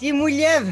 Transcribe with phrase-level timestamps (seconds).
[0.00, 0.68] שימו לב,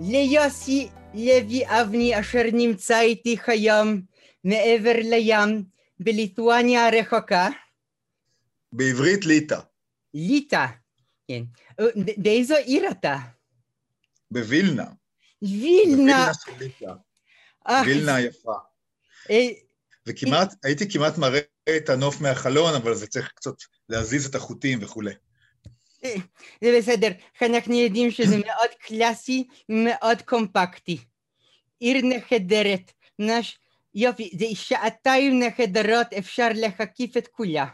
[0.00, 4.00] ליוסי לוי אבני אשר נמצא איתי היום
[4.44, 5.64] מעבר לים
[6.00, 7.48] בליטואניה הרחוקה.
[8.72, 9.58] בעברית ליטא.
[10.14, 10.66] ליטא,
[11.28, 11.42] כן.
[12.16, 13.16] באיזו עיר אתה?
[14.30, 14.86] בווילנה.
[15.42, 16.32] וילנה.
[17.86, 18.54] וילנה יפה.
[20.06, 21.40] וכמעט, הייתי כמעט מראה
[21.76, 23.54] את הנוף מהחלון, אבל זה צריך קצת
[23.88, 25.14] להזיז את החוטים וכולי.
[26.64, 27.08] בסדר,
[27.42, 30.98] אנחנו יודעים שזה מאוד קלאסי, מאוד קומפקטי.
[31.80, 33.58] עיר נחדרת, נש...
[33.94, 37.66] יופי, זה שעתיים נחדרות, אפשר להקיף את כולה.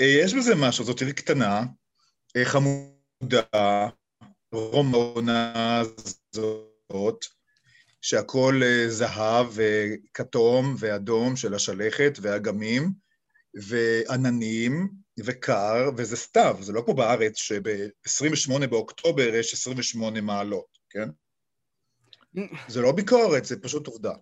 [0.00, 1.62] יש בזה משהו, זאת עיר קטנה,
[2.44, 3.88] חמודה,
[4.52, 5.82] רומונה
[6.32, 7.24] זאת,
[8.02, 12.90] שהכל אה, זהב וכתום ואדום של השלכת ואגמים
[13.54, 21.08] ועננים וקר, וזה סתיו, זה לא כמו בארץ שב-28 באוקטובר יש 28 מעלות, כן?
[22.68, 24.12] זה לא ביקורת, זה פשוט עובדה.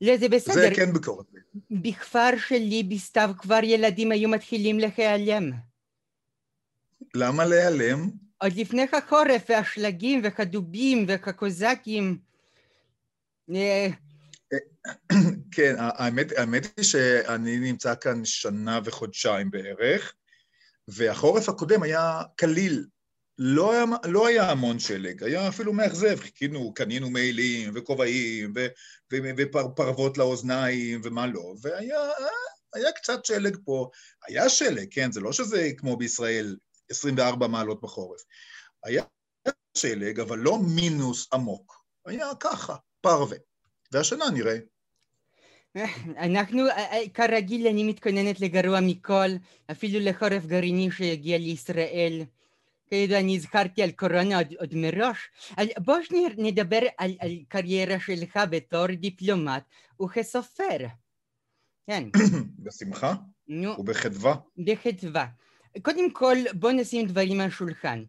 [0.00, 0.54] לא, זה בסדר.
[0.54, 1.26] זה כן ביקורת.
[1.70, 5.50] בכפר שלי בסתיו כבר ילדים היו מתחילים להיעלם.
[7.14, 8.10] למה להיעלם?
[8.38, 12.18] עוד לפני החורף והשלגים והדובים והקוזקים.
[13.54, 13.88] אה,
[15.54, 20.14] כן, האמת, האמת היא שאני נמצא כאן שנה וחודשיים בערך,
[20.88, 22.86] והחורף הקודם היה קליל,
[23.38, 28.52] לא היה, לא היה המון שלג, היה אפילו מאכזב, חיכינו, קנינו מעילים וכובעים
[29.12, 33.90] ופרוות לאוזניים ומה לא, והיה קצת שלג פה,
[34.28, 36.56] היה שלג, כן, זה לא שזה כמו בישראל
[36.90, 38.20] 24 מעלות בחורף,
[38.84, 39.04] היה
[39.76, 43.38] שלג, אבל לא מינוס עמוק, היה ככה, פרווה,
[43.92, 44.56] והשנה נראה.
[46.26, 46.62] אנחנו,
[47.14, 49.28] כרגיל, אני מתכוננת לגרוע מכל,
[49.70, 52.22] אפילו לחורף גרעיני שיגיע לישראל.
[52.90, 55.30] כידוע, אני הזכרתי על קורונה עוד, עוד מראש.
[55.78, 55.96] בוא
[56.38, 59.62] נדבר על, על קריירה שלך בתור דיפלומט
[60.02, 60.78] וכסופר.
[61.86, 62.08] כן.
[62.64, 63.14] בשמחה?
[63.48, 63.70] נו.
[63.78, 64.34] ובחדווה?
[64.58, 65.26] בחדווה.
[65.82, 68.04] קודם כל, בוא נשים דברים על שולחן.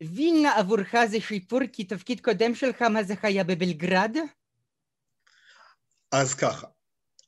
[0.00, 4.16] וילנה עבורך זה שיפור כי תפקיד קודם שלך, מה זה היה בבלגרד?
[6.12, 6.66] אז ככה,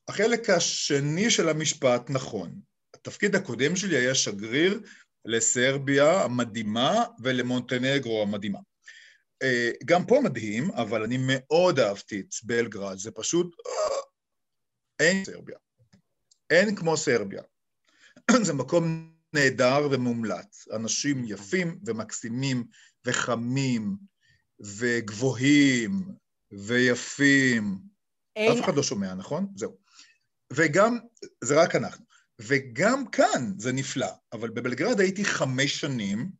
[0.08, 2.60] החלק השני של המשפט נכון.
[2.94, 4.80] התפקיד הקודם שלי היה שגריר
[5.24, 8.58] לסרביה המדהימה ולמונטנגרו המדהימה.
[9.42, 13.56] אה, גם פה מדהים, אבל אני מאוד אהבתי את בלגרד, זה פשוט...
[13.66, 13.96] אה,
[15.00, 15.58] אין סרביה.
[16.50, 17.42] אין כמו סרביה.
[18.46, 20.68] זה מקום נהדר ומומלץ.
[20.72, 22.64] אנשים יפים ומקסימים
[23.04, 23.96] וחמים
[24.60, 26.02] וגבוהים
[26.52, 27.78] ויפים.
[28.36, 28.52] אין...
[28.52, 29.46] אף אחד לא שומע, נכון?
[29.56, 29.85] זהו.
[30.52, 30.98] וגם,
[31.44, 32.04] זה רק אנחנו.
[32.40, 36.30] וגם כאן זה נפלא, אבל בבלגרד הייתי חמש שנים,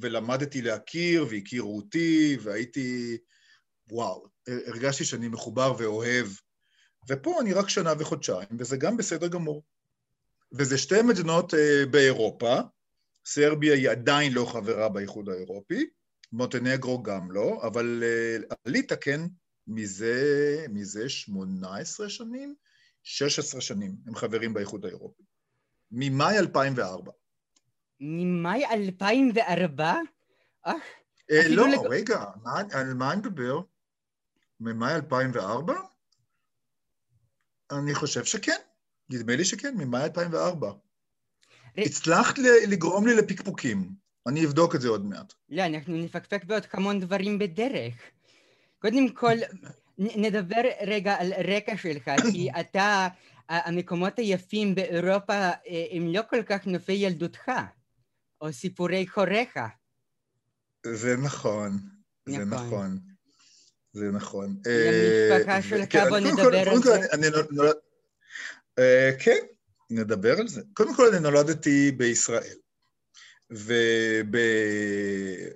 [0.00, 3.18] ולמדתי להכיר, והכירו אותי, והייתי,
[3.90, 4.26] וואו,
[4.66, 6.26] הרגשתי שאני מחובר ואוהב.
[7.08, 9.62] ופה אני רק שנה וחודשיים, וזה גם בסדר גמור.
[10.52, 11.56] וזה שתי מדינות uh,
[11.90, 12.60] באירופה,
[13.26, 15.86] סרביה היא עדיין לא חברה באיחוד האירופי,
[16.32, 18.02] מוטנגרו גם לא, אבל
[18.50, 19.20] uh, ליטא כן
[19.66, 22.54] מזה, מזה 18 שנים,
[23.02, 25.22] 16 שנים הם חברים באיחוד האירופי.
[25.90, 27.12] ממאי 2004.
[28.00, 29.94] ממאי 2004?
[30.66, 30.74] אה,
[31.48, 31.78] לא, לג...
[31.90, 33.60] רגע, מה, על מה אני מדבר?
[34.60, 35.74] ממאי 2004?
[37.72, 38.60] אני חושב שכן,
[39.10, 40.72] נדמה לי שכן, ממאי 2004.
[41.76, 42.38] הצלחת
[42.68, 43.90] לגרום לי לפקפוקים,
[44.26, 45.32] אני אבדוק את זה עוד מעט.
[45.48, 47.94] לא, אנחנו נפקפק בעוד המון דברים בדרך.
[48.78, 49.34] קודם כל,
[50.00, 53.08] נדבר רגע על רקע שלך, כי אתה
[53.48, 57.50] המקומות היפים באירופה אה, הם לא כל כך נופי ילדותך,
[58.40, 59.58] או סיפורי הוריך.
[60.86, 61.78] זה נכון,
[62.28, 62.66] זה נכון.
[62.66, 62.98] נכון.
[63.92, 64.56] זה נכון.
[64.66, 66.98] אה, שלך, כן, בוא נדבר על זה.
[69.18, 69.38] כן,
[69.90, 70.62] נדבר על זה.
[70.72, 72.56] קודם כל, אני נולדתי בישראל.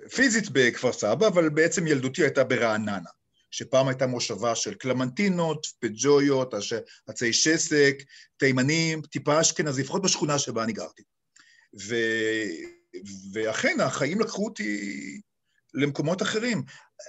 [0.05, 3.09] ופיזית בכפר סבא, אבל בעצם ילדותי הייתה ברעננה.
[3.51, 6.53] שפעם הייתה מושבה של קלמנטינות, פג'ויות,
[7.07, 8.03] עצי שסק,
[8.37, 11.03] תימנים, טיפה אשכנזי, לפחות בשכונה שבה אני גרתי.
[11.81, 11.95] ו...
[13.33, 14.81] ואכן, החיים לקחו אותי
[15.73, 16.63] למקומות אחרים.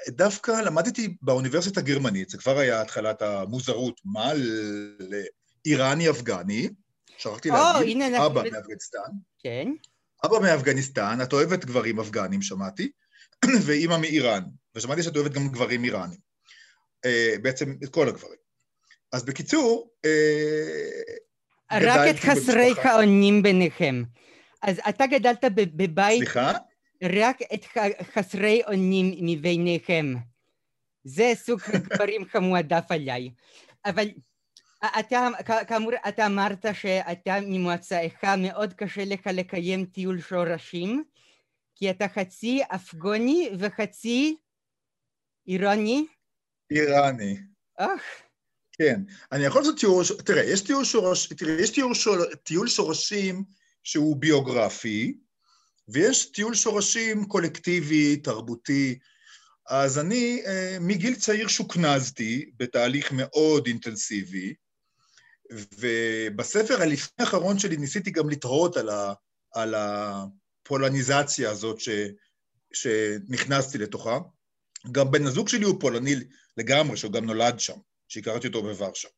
[0.08, 4.32] דווקא למדתי באוניברסיטה הגרמנית, זה כבר היה התחלת המוזרות, מה
[5.66, 6.68] לאיראני-אפגני,
[7.18, 8.98] שכחתי להגיד, אבא מאפגניסטן.
[9.38, 9.72] כן.
[10.24, 12.90] אבא מאפגניסטן, את אוהבת גברים אפגנים, שמעתי,
[13.66, 14.42] ואימא מאיראן,
[14.74, 16.25] ושמעתי שאת אוהבת גם גברים איראנים.
[17.04, 18.38] אה, בעצם את כל הגברים.
[19.12, 21.00] אז בקיצור, אה,
[21.72, 24.02] רק את חסרי האונים ביניכם.
[24.62, 26.18] אז אתה גדלת בבית...
[26.18, 26.52] סליחה?
[27.02, 27.64] רק את
[28.14, 30.14] חסרי אונים מביניכם.
[31.04, 33.30] זה סוג הדברים כמועדף עליי.
[33.84, 34.08] אבל
[34.98, 35.28] אתה,
[35.68, 41.04] כאמור, אתה אמרת שאתה ממועצאך מאוד קשה לך לקיים טיול שורשים,
[41.74, 44.36] כי אתה חצי אפגוני וחצי
[45.46, 46.06] איראני?
[46.70, 47.38] איראני.
[47.76, 48.00] אך.
[48.72, 49.00] כן,
[49.32, 53.44] אני יכול לעשות טיול, תראה, יש טיול, שורש, תראה, יש טיול, שור, טיול שורשים
[53.82, 55.18] שהוא ביוגרפי,
[55.88, 58.98] ויש טיול שורשים קולקטיבי, תרבותי.
[59.68, 64.54] אז אני אה, מגיל צעיר שוכנזתי בתהליך מאוד אינטנסיבי,
[65.52, 69.12] ובספר הלפני האחרון שלי ניסיתי גם לתהות על, ה,
[69.52, 71.88] על הפולניזציה הזאת ש,
[72.72, 74.18] שנכנסתי לתוכה.
[74.92, 76.14] גם בן הזוג שלי הוא פולני
[76.56, 77.76] לגמרי, שהוא גם נולד שם,
[78.08, 79.08] שהכרתי אותו בוורשה.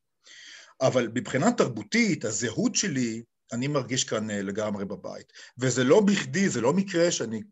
[0.80, 5.32] אבל מבחינה תרבותית, הזהות שלי, אני מרגיש כאן אה, לגמרי בבית.
[5.58, 7.42] וזה לא בכדי, זה לא מקרה שאני...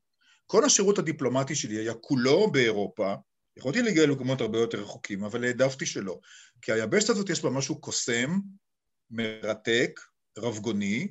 [0.47, 3.15] כל השירות הדיפלומטי שלי היה כולו באירופה,
[3.57, 6.19] יכולתי להגיע למקומות הרבה יותר רחוקים, אבל העדפתי שלא.
[6.63, 8.39] כי היבשת הזאת יש בה משהו קוסם,
[9.11, 10.01] מרתק,
[10.39, 11.09] רבגוני,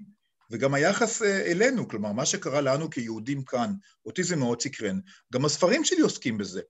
[0.52, 3.74] וגם היחס אה, אלינו, כלומר, מה שקרה לנו כיהודים כאן,
[4.06, 5.00] אותי זה מאוד סקרן.
[5.34, 6.62] גם הספרים שלי עוסקים בזה.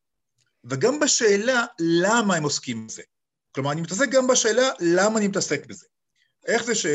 [0.70, 3.04] וגם בשאלה למה הם עוסקים בזה.
[3.52, 5.86] כלומר, אני מתעסק גם בשאלה למה אני מתעסק בזה.
[6.48, 6.86] איך זה ש,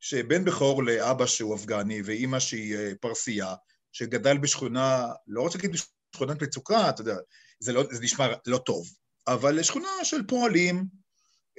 [0.00, 3.54] שבן בכור לאבא שהוא אפגני ואימא שהיא אה, פרסייה,
[3.92, 5.76] שגדל בשכונה, לא רוצה להגיד
[6.12, 7.16] בשכונת מצוקה, אתה יודע,
[7.60, 8.86] זה, לא, זה נשמע לא טוב,
[9.26, 10.84] אבל שכונה של פועלים,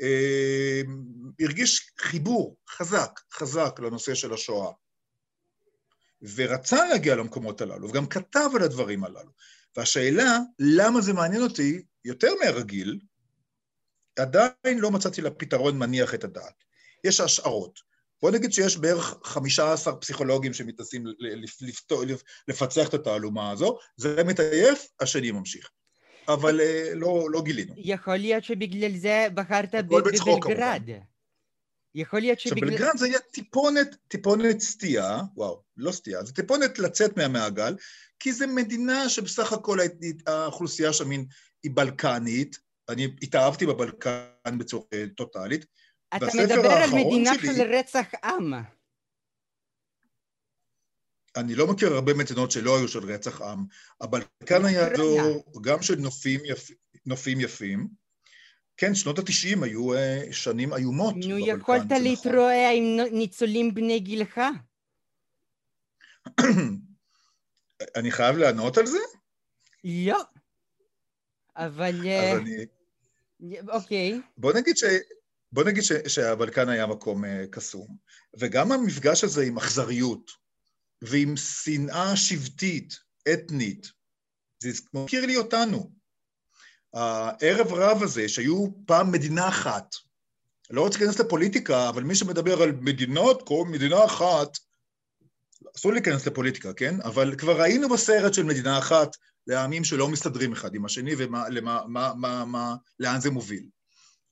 [0.01, 0.81] אה,
[1.39, 4.71] הרגיש חיבור חזק, חזק לנושא של השואה.
[6.35, 9.31] ורצה להגיע למקומות הללו, וגם כתב על הדברים הללו.
[9.77, 12.99] והשאלה, למה זה מעניין אותי יותר מהרגיל,
[14.19, 16.63] עדיין לא מצאתי לה פתרון מניח את הדעת.
[17.03, 17.79] יש השערות.
[18.21, 21.03] בוא נגיד שיש בערך 15 פסיכולוגים שמתנסים
[22.47, 25.69] לפצח את התעלומה הזו, זה מתעייף, השני ממשיך.
[26.27, 27.73] אבל אה, לא, לא גילינו.
[27.77, 30.89] יכול להיות שבגלל זה בחרת בבלגרד.
[31.97, 32.57] יכול להיות שבגלל...
[32.63, 37.75] עכשיו, בלגרד זה יהיה טיפונת, טיפונת סטייה, וואו, לא סטייה, זה טיפונת לצאת מהמעגל,
[38.19, 39.77] כי זו מדינה שבסך הכל
[40.27, 41.09] האוכלוסייה שם
[41.63, 42.59] היא בלקנית,
[42.89, 44.85] אני התאהבתי בבלקן בצורה
[45.15, 45.65] טוטאלית.
[46.15, 48.53] אתה מדבר על מדינה שלי, של רצח עם.
[51.35, 53.65] אני לא מכיר הרבה מדינות שלא היו של רצח עם,
[54.01, 56.71] אבל כאן היה דור גם של נופים, יפ,
[57.05, 57.87] נופים יפים.
[58.77, 59.97] כן, שנות התשעים היו uh,
[60.31, 61.15] שנים איומות.
[61.17, 61.91] נו, יכולת.
[62.01, 64.41] להתרועע עם ניצולים בני גילך?
[67.95, 68.97] אני חייב לענות על זה?
[69.83, 70.21] לא.
[71.55, 72.07] אבל...
[72.07, 72.65] אה, אז אני...
[73.69, 74.21] אוקיי.
[74.37, 74.83] בוא נגיד ש...
[75.51, 75.91] בוא נגיד ש...
[76.07, 77.87] שהבלקן היה מקום uh, קסום,
[78.39, 80.31] וגם המפגש הזה עם אכזריות,
[81.01, 82.99] ועם שנאה שבטית,
[83.33, 83.87] אתנית.
[84.59, 85.96] זה מזכיר לי אותנו.
[86.93, 89.95] הערב רב הזה, שהיו פעם מדינה אחת,
[90.69, 94.57] לא רוצה להיכנס לפוליטיקה, אבל מי שמדבר על מדינות, כל מדינה אחת,
[95.77, 97.01] אסור להיכנס לפוליטיקה, כן?
[97.01, 99.15] אבל כבר ראינו בסרט של מדינה אחת
[99.47, 101.15] לעמים שלא מסתדרים אחד עם השני
[102.99, 103.69] ולאן זה מוביל.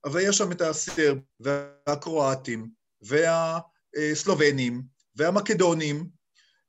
[0.05, 2.69] אבל יש שם את הסרב והקרואטים
[3.01, 4.83] והסלובנים
[5.15, 6.09] והמקדונים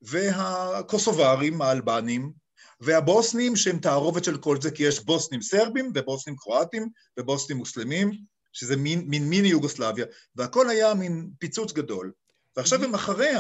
[0.03, 2.33] והקוסוברים האלבנים,
[2.81, 8.11] והבוסנים שהם תערובת של כל זה, כי יש בוסנים סרבים ובוסנים קרואטים ובוסנים מוסלמים,
[8.53, 10.07] שזה מין, מין מיני יוגוסלביה,
[10.37, 12.13] והכל היה מין פיצוץ גדול.
[12.57, 13.31] ועכשיו הם אחרי,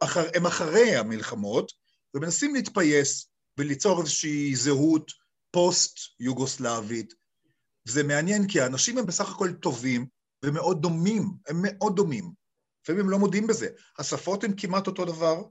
[0.00, 1.72] אחר, הם אחרי המלחמות,
[2.14, 3.28] ומנסים להתפייס
[3.58, 5.12] וליצור איזושהי זהות
[5.50, 7.14] פוסט-יוגוסלבית.
[7.86, 10.06] וזה מעניין, כי האנשים הם בסך הכל טובים
[10.44, 12.32] ומאוד דומים, הם מאוד דומים.
[12.82, 13.68] לפעמים הם לא מודים בזה.
[13.98, 15.42] השפות הן כמעט אותו דבר,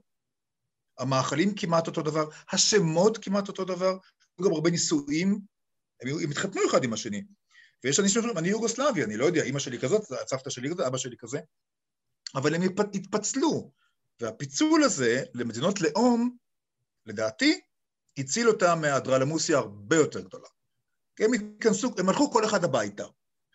[0.98, 3.98] המאכלים כמעט אותו דבר, השמות כמעט אותו דבר,
[4.38, 5.40] היו גם הרבה נישואים,
[6.02, 7.22] הם, הם התחתנו אחד עם השני.
[7.84, 10.98] ויש אנשים שאומרים, אני יוגוסלבי, אני לא יודע, אימא שלי כזאת, סבתא שלי כזאת, אבא
[10.98, 11.38] שלי כזה,
[12.34, 12.62] אבל הם
[12.94, 13.72] התפצלו.
[14.20, 16.36] והפיצול הזה למדינות לאום,
[17.06, 17.60] לדעתי,
[18.18, 20.48] הציל אותם מהאדרלמוסיה הרבה יותר גדולה.
[21.18, 23.04] הם התכנסו, הם הלכו כל אחד הביתה,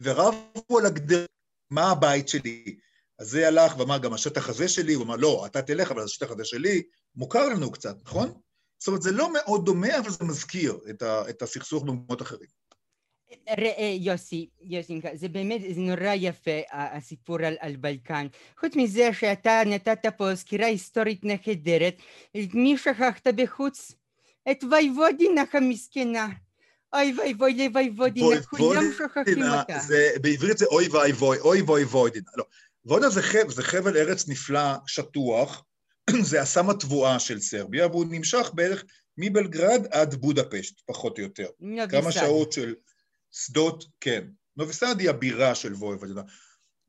[0.01, 1.25] ורבו על הגדר,
[1.69, 2.79] מה הבית שלי?
[3.19, 6.31] אז זה הלך ואמר, גם השטח הזה שלי, הוא אמר, לא, אתה תלך, אבל השטח
[6.31, 6.83] הזה שלי,
[7.15, 8.33] מוכר לנו קצת, נכון?
[8.79, 12.61] זאת אומרת, זה לא מאוד דומה, אבל זה מזכיר את, ה, את הסכסוך במקומות אחרים.
[13.49, 18.27] ראה, יוסי, יוסינקה, זה באמת, זה נורא יפה, הסיפור על, על בלקן.
[18.59, 21.95] חוץ מזה שאתה נתת פה סקירה היסטורית נהדרת,
[22.37, 23.91] את מי שכחת בחוץ?
[24.51, 26.27] את וייבודינה המסכנה.
[26.93, 29.79] אוי ואי ואי לווייבודינה, כולם שוכחים אותה.
[29.79, 32.21] זה, בעברית זה אוי ואי ואי, אוי ואי ואי.
[32.35, 32.43] לא.
[32.85, 35.63] וודנה זה חבל, זה חבל ארץ נפלא, שטוח,
[36.31, 38.83] זה הסם התבואה של סרביה, והוא נמשך בערך
[39.17, 41.47] מבלגרד עד בודפשט, פחות או יותר.
[41.59, 42.11] נובי כמה.
[42.11, 42.75] שעות של
[43.31, 44.23] שדות, כן.
[44.57, 46.21] נוביסד היא הבירה של וויבודה.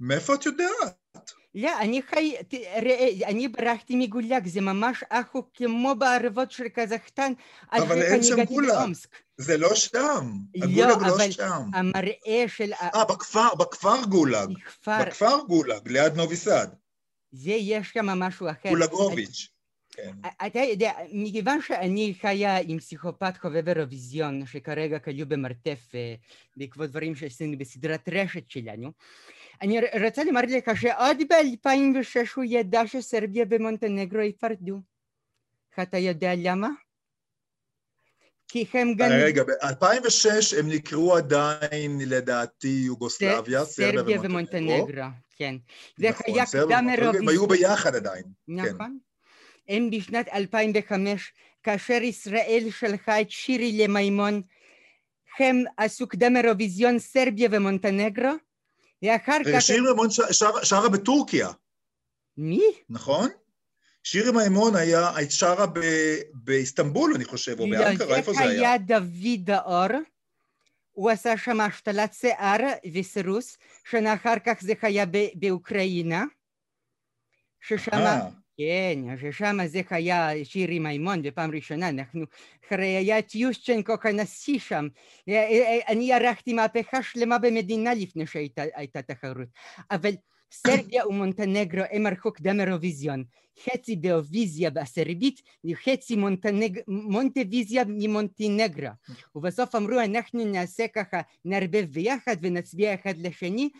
[0.00, 1.32] מאיפה את יודעת?
[1.54, 2.34] לא, אני חי...
[2.48, 7.32] תראה, אני ברחתי מגולאג, זה ממש אחו כמו בערבות של קזחסטן.
[7.72, 8.92] אבל אין שם גולאג.
[9.36, 10.32] זה לא שם.
[10.54, 11.62] לא, הגולאג לא אבל שם.
[11.74, 14.50] המראה של אה, בכפר, בכפר גולאג.
[14.66, 16.66] הכפר, בכפר גולאג, ליד נוביסד.
[17.32, 18.68] זה יש שם משהו אחר.
[18.68, 19.48] גולגוביץ'.
[19.92, 20.12] כן.
[20.46, 26.14] אתה יודע, מכיוון שאני חיה עם פסיכופת חובב אירוויזיון, שכרגע כלוא במרתף אה,
[26.56, 28.92] בעקבות דברים שעשינו בסדרת רשת שלנו,
[29.62, 34.80] אני רוצה לומר לך שעוד ב-2006 הוא ידע שסרביה ומונטנגרו ייפרדו.
[35.82, 36.68] אתה יודע למה?
[38.48, 39.10] כי הם גם...
[39.10, 44.86] רגע, ב-2006 הם נקראו עדיין, לדעתי, יוגוסלביה, סרביה ומונטנגרו.
[45.42, 45.54] כן.
[45.96, 47.48] זה נכון, היה קדם ומונטנגרו, הם היו אירוויזיון.
[47.48, 48.22] ביחד עדיין.
[48.46, 48.52] כן.
[48.54, 48.98] נכון.
[49.68, 51.32] הם בשנת 2005,
[51.62, 54.42] כאשר ישראל שלחה את שירי למימון,
[55.38, 58.32] הם עשו קדם אירוויזיון סרביה ומונטנגרו,
[59.02, 59.62] ואחר כך...
[59.62, 61.48] שיר מימון ש- שר- שרה בטורקיה,
[62.36, 62.62] מי?
[62.88, 63.28] נכון?
[64.04, 68.50] שירי מימון היה, היית שרה ב- באיסטנבול, אני חושב, או לא, באנקרה, איפה זה היה?
[68.50, 69.98] היה דוד האור.
[70.92, 72.60] הוא עשה שם השתלת שיער
[72.94, 73.58] וסירוס,
[73.90, 76.24] שנה אחר כך זה היה ב- באוקראינה.
[77.60, 77.90] ששם,
[78.58, 82.24] כן, ששם זה היה שירי מימון בפעם ראשונה, אנחנו,
[82.66, 84.88] אחרי היה את יושצ'נקו כנשיא שם,
[85.88, 89.48] אני ערכתי מהפכה שלמה במדינה לפני שהייתה הייתה תחרות,
[89.90, 90.10] אבל
[90.52, 93.24] סרביה ומונטנגרו הם ערכו קדם אירוויזיון,
[93.64, 96.80] חצי באירוויזיה הסרבית וחצי מונטנג...
[96.88, 98.88] מונטוויזיה ממונטנגרו,
[99.34, 103.70] ובסוף אמרו אנחנו נעשה ככה, נערבב ביחד ונצביע אחד לשני,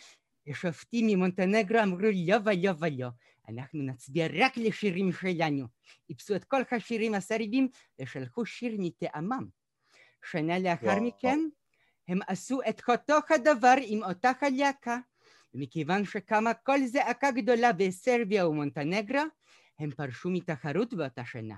[0.49, 3.09] השופטים ממונטנגרו אמרו לא ולא ולא,
[3.49, 5.67] אנחנו נצביע רק לשירים שלנו.
[6.11, 7.69] איפסו את כל השירים הסרבים
[8.01, 9.47] ושלחו שיר מטעמם.
[10.31, 11.01] שנה לאחר.
[11.01, 11.39] מכן
[12.09, 14.99] הם עשו את אותו הדבר עם אותה הלהקה.
[15.55, 19.21] ומכיוון שקמה קול זעקה גדולה בסרביה ומונטנגרו,
[19.79, 21.55] הם פרשו מתחרות באותה שנה.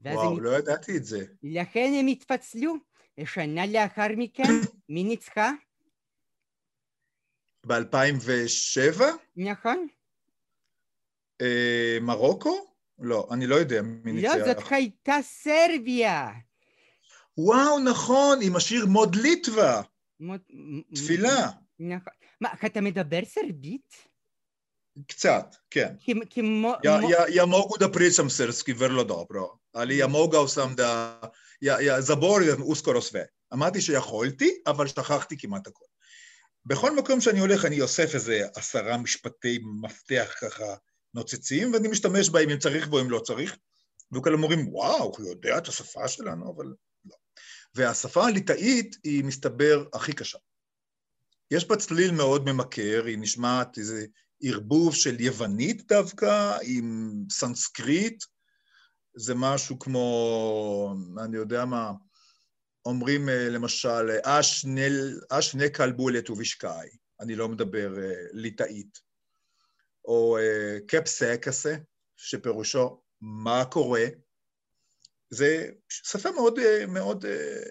[0.00, 1.24] וואו, הם, לא ידעתי את זה.
[1.42, 2.74] לכן הם התפצלו.
[3.20, 4.42] ושנה לאחר מכן,
[4.88, 5.52] מי ניצחה?
[7.66, 9.02] ב-2007?
[9.36, 9.86] נכון?
[11.40, 12.66] אה, מרוקו?
[12.98, 14.34] לא, אני לא יודע מי ניצח.
[14.34, 16.30] לא, זאת הייתה סרביה.
[17.38, 19.82] וואו, נכון, עם השיר מוד ליטווה,
[20.20, 21.50] מות- מ- תפילה.
[21.78, 22.12] נכון.
[22.40, 24.06] מה, אתה מדבר סרבית?
[25.08, 25.94] קצת, כן.
[26.30, 26.74] כמו...
[27.28, 31.20] Ja, mogu da pričam srpski vrlo dobro, ali ja mogao sam da...
[31.60, 33.24] Ja, ja zaboravim uskoro sve.
[33.52, 35.84] אמרתי שיכולתי, אבל שכחתי כמעט הכל.
[36.64, 40.74] בכל מקום שאני הולך אני אוסף איזה עשרה משפטי מפתח ככה
[41.14, 43.56] נוצצים, ואני משתמש בהם אם צריך ואם לא צריך.
[44.12, 46.66] וכאלה אומרים, וואו, הוא יודע את השפה שלנו, אבל
[47.04, 47.16] לא.
[47.74, 50.38] והשפה הליטאית היא, מסתבר, הכי קשה.
[51.50, 54.06] יש בה צליל מאוד ממכר, היא נשמעת איזה
[54.42, 58.24] ערבוב של יוונית דווקא, עם סנסקריט,
[59.16, 61.92] זה משהו כמו, אני יודע מה,
[62.86, 64.10] אומרים אה, למשל,
[65.30, 66.88] אשנה קלבולת ובישקאי,
[67.20, 68.98] אני לא מדבר אה, ליטאית,
[70.04, 71.76] או אה, קפסקסה,
[72.16, 74.04] שפירושו מה קורה,
[75.30, 77.24] זה שפה מאוד, מאוד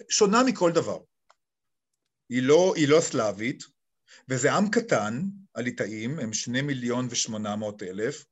[0.08, 0.98] שונה מכל דבר.
[2.28, 3.64] היא לא, היא לא סלאבית,
[4.28, 5.22] וזה עם קטן,
[5.54, 8.24] הליטאים, הם שני מיליון ושמונה מאות אלף,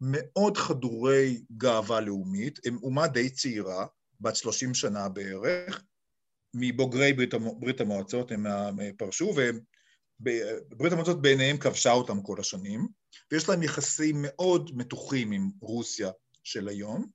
[0.00, 3.86] מאוד חדורי גאווה לאומית, הם אומה די צעירה,
[4.20, 5.82] בת שלושים שנה בערך,
[6.54, 7.34] מבוגרי ברית.
[7.34, 8.46] ברית המועצות, הם
[8.96, 9.34] פרשו,
[10.20, 12.88] וברית המועצות בעיניהם כבשה אותם כל השנים,
[13.30, 16.10] ויש להם יחסים מאוד מתוחים עם רוסיה
[16.44, 17.06] של היום,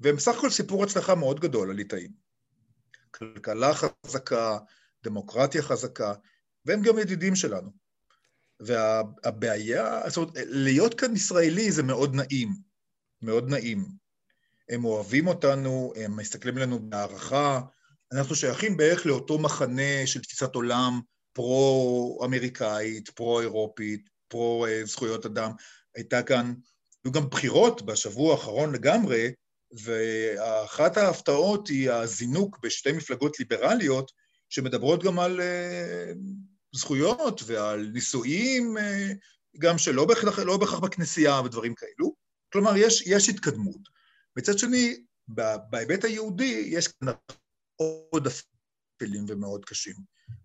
[0.00, 2.10] והם בסך הכל סיפור הצלחה מאוד גדול, הליטאים.
[3.10, 4.58] כלכלה חזקה,
[5.04, 6.14] דמוקרטיה חזקה,
[6.64, 7.70] והם גם ידידים שלנו.
[8.60, 12.48] והבעיה, זאת אומרת, להיות כאן ישראלי זה מאוד נעים,
[13.22, 13.88] מאוד נעים.
[14.68, 17.60] הם אוהבים אותנו, הם מסתכלים עלינו בהערכה,
[18.12, 21.00] אנחנו שייכים בערך לאותו מחנה של תפיסת עולם
[21.32, 25.52] פרו-אמריקאית, פרו-אירופית, פרו-זכויות אדם.
[25.94, 26.54] הייתה כאן,
[27.04, 29.32] היו גם בחירות בשבוע האחרון לגמרי,
[29.84, 34.12] ואחת ההפתעות היא הזינוק בשתי מפלגות ליברליות,
[34.48, 35.40] שמדברות גם על
[36.74, 38.76] זכויות ועל נישואים,
[39.58, 42.14] גם שלא בהכרח, לא בהכרח בכנסייה ודברים כאלו.
[42.52, 43.80] כלומר, יש, יש התקדמות.
[44.36, 45.04] מצד שני,
[45.70, 47.08] בהיבט היהודי יש כאן
[47.76, 49.94] עוד אפלים ומאוד קשים.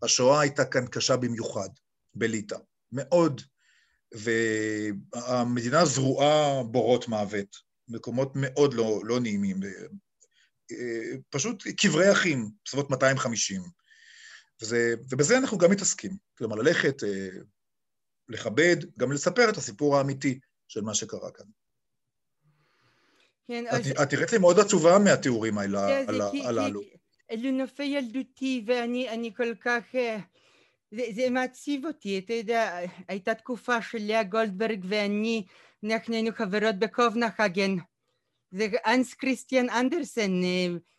[0.03, 1.69] השואה הייתה כאן קשה במיוחד,
[2.15, 2.57] בליטא,
[2.91, 3.41] מאוד,
[4.12, 7.55] והמדינה זרועה בורות מוות,
[7.88, 9.60] מקומות מאוד לא, לא נעימים.
[11.29, 13.62] פשוט קברי אחים, בסביבות 250.
[14.63, 16.12] וזה, ובזה אנחנו גם מתעסקים.
[16.38, 17.03] כלומר, ללכת,
[18.29, 21.46] לכבד, גם לספר את הסיפור האמיתי של מה שקרה כאן.
[23.48, 23.91] כן, את, אז...
[24.03, 26.13] את נראית לי מאוד עצובה מהתיאורים האלה, כן,
[26.46, 26.82] הללו.
[27.32, 29.84] אלו נופי ילדותי, ואני כל כך...
[30.91, 35.46] זה, זה מעציב אותי, אתה יודע, הייתה תקופה של לאה גולדברג ואני,
[35.84, 37.75] אנחנו היינו חברות בקובנחגן.
[38.51, 40.32] זה אנס קריסטיאן אנדרסן,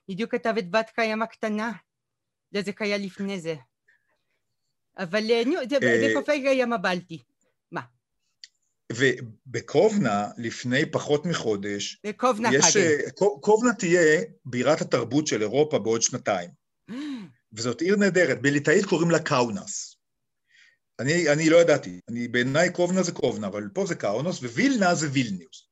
[0.09, 1.73] בדיוק כתב את בת קיים הקטנה.
[2.55, 3.55] זה, זה היה לפני זה.
[4.99, 7.23] אבל נו, זה בחופי הים הבלטי.
[7.73, 7.81] מה?
[8.93, 13.11] ובקובנה, לפני פחות מחודש, בקובנה יש, חגן.
[13.41, 16.51] קובנה תהיה בירת התרבות של אירופה בעוד שנתיים.
[17.53, 19.97] וזאת עיר נהדרת, בליטאית קוראים לה קאונס.
[20.99, 25.09] אני, אני לא ידעתי, אני, בעיניי קובנה זה קובנה, אבל פה זה קאונוס, ווילנה זה
[25.13, 25.69] וילניוס.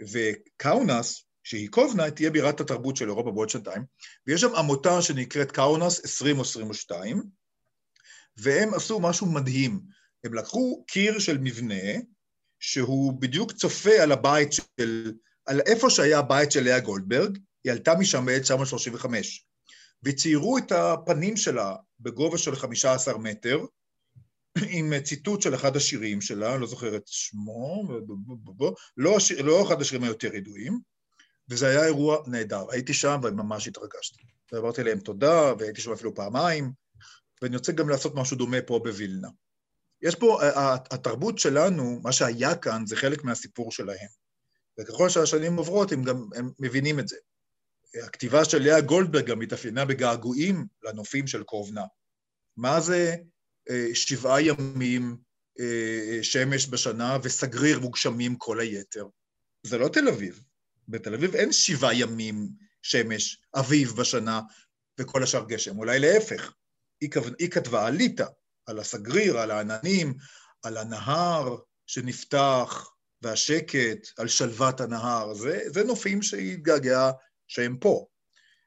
[0.00, 3.82] וקאונס, שהיא קובנה, תהיה בירת התרבות של אירופה בעוד שנתיים,
[4.26, 7.22] ויש שם עמותה שנקראת קאונס 2022,
[8.36, 9.80] והם עשו משהו מדהים.
[10.24, 12.00] הם לקחו קיר של מבנה,
[12.60, 15.12] שהוא בדיוק צופה על הבית של,
[15.46, 19.06] על איפה שהיה הבית של לאה גולדברג, היא עלתה משם ב-1935.
[20.02, 23.58] וציירו את הפנים שלה בגובה של 15 מטר,
[24.68, 27.88] עם ציטוט של אחד השירים שלה, לא זוכר את שמו,
[28.96, 30.91] לא, לא אחד השירים היותר ידועים,
[31.52, 32.64] וזה היה אירוע נהדר.
[32.70, 34.22] הייתי שם וממש התרגשתי.
[34.52, 36.72] ואמרתי להם תודה, והייתי שם אפילו פעמיים,
[37.42, 39.28] ואני רוצה גם לעשות משהו דומה פה בווילנה.
[40.02, 40.40] יש פה,
[40.90, 44.08] התרבות שלנו, מה שהיה כאן, זה חלק מהסיפור שלהם.
[44.80, 47.16] וככל שהשנים עוברות, הם גם הם מבינים את זה.
[48.06, 51.84] הכתיבה של לאה גולדברג גם התאפיינה בגעגועים לנופים של קובנה.
[52.56, 53.16] מה זה
[53.70, 55.16] אה, שבעה ימים
[55.60, 59.06] אה, שמש בשנה וסגריר וגשמים כל היתר?
[59.62, 60.44] זה לא תל אביב.
[60.88, 62.48] בתל אביב אין שבעה ימים
[62.82, 64.40] שמש, אביב בשנה,
[64.98, 65.78] וכל השאר גשם.
[65.78, 66.52] אולי להפך.
[67.00, 68.26] היא, היא כתבה על ליטא,
[68.66, 70.14] על הסגריר, על העננים,
[70.62, 72.90] על הנהר שנפתח
[73.22, 75.34] והשקט, על שלוות הנהר.
[75.34, 77.12] זה, זה נופים שהיא התגעגעה
[77.48, 78.06] שהם פה.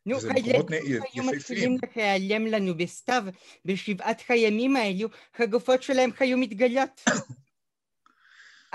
[0.06, 3.24] נו, הילדים היו מתחילים להיעלם לנו בסתיו,
[3.66, 7.02] בשבעת הימים האלו, הגופות שלהם היו מתגלות.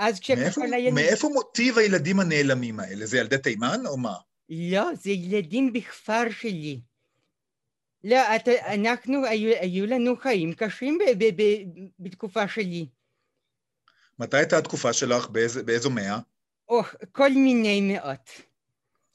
[0.01, 0.95] אז כשכל הילדים...
[0.95, 3.05] מאיפה מוטיב הילדים הנעלמים האלה?
[3.05, 4.15] זה ילדי תימן או מה?
[4.49, 6.79] לא, זה ילדים בכפר שלי.
[8.03, 11.43] לא, את, אנחנו, היו, היו לנו חיים קשים ב, ב, ב,
[11.99, 12.85] בתקופה שלי.
[14.19, 15.29] מתי הייתה התקופה שלך?
[15.29, 16.19] באיז, באיזו מאה?
[16.69, 18.29] או, כל מיני מאות.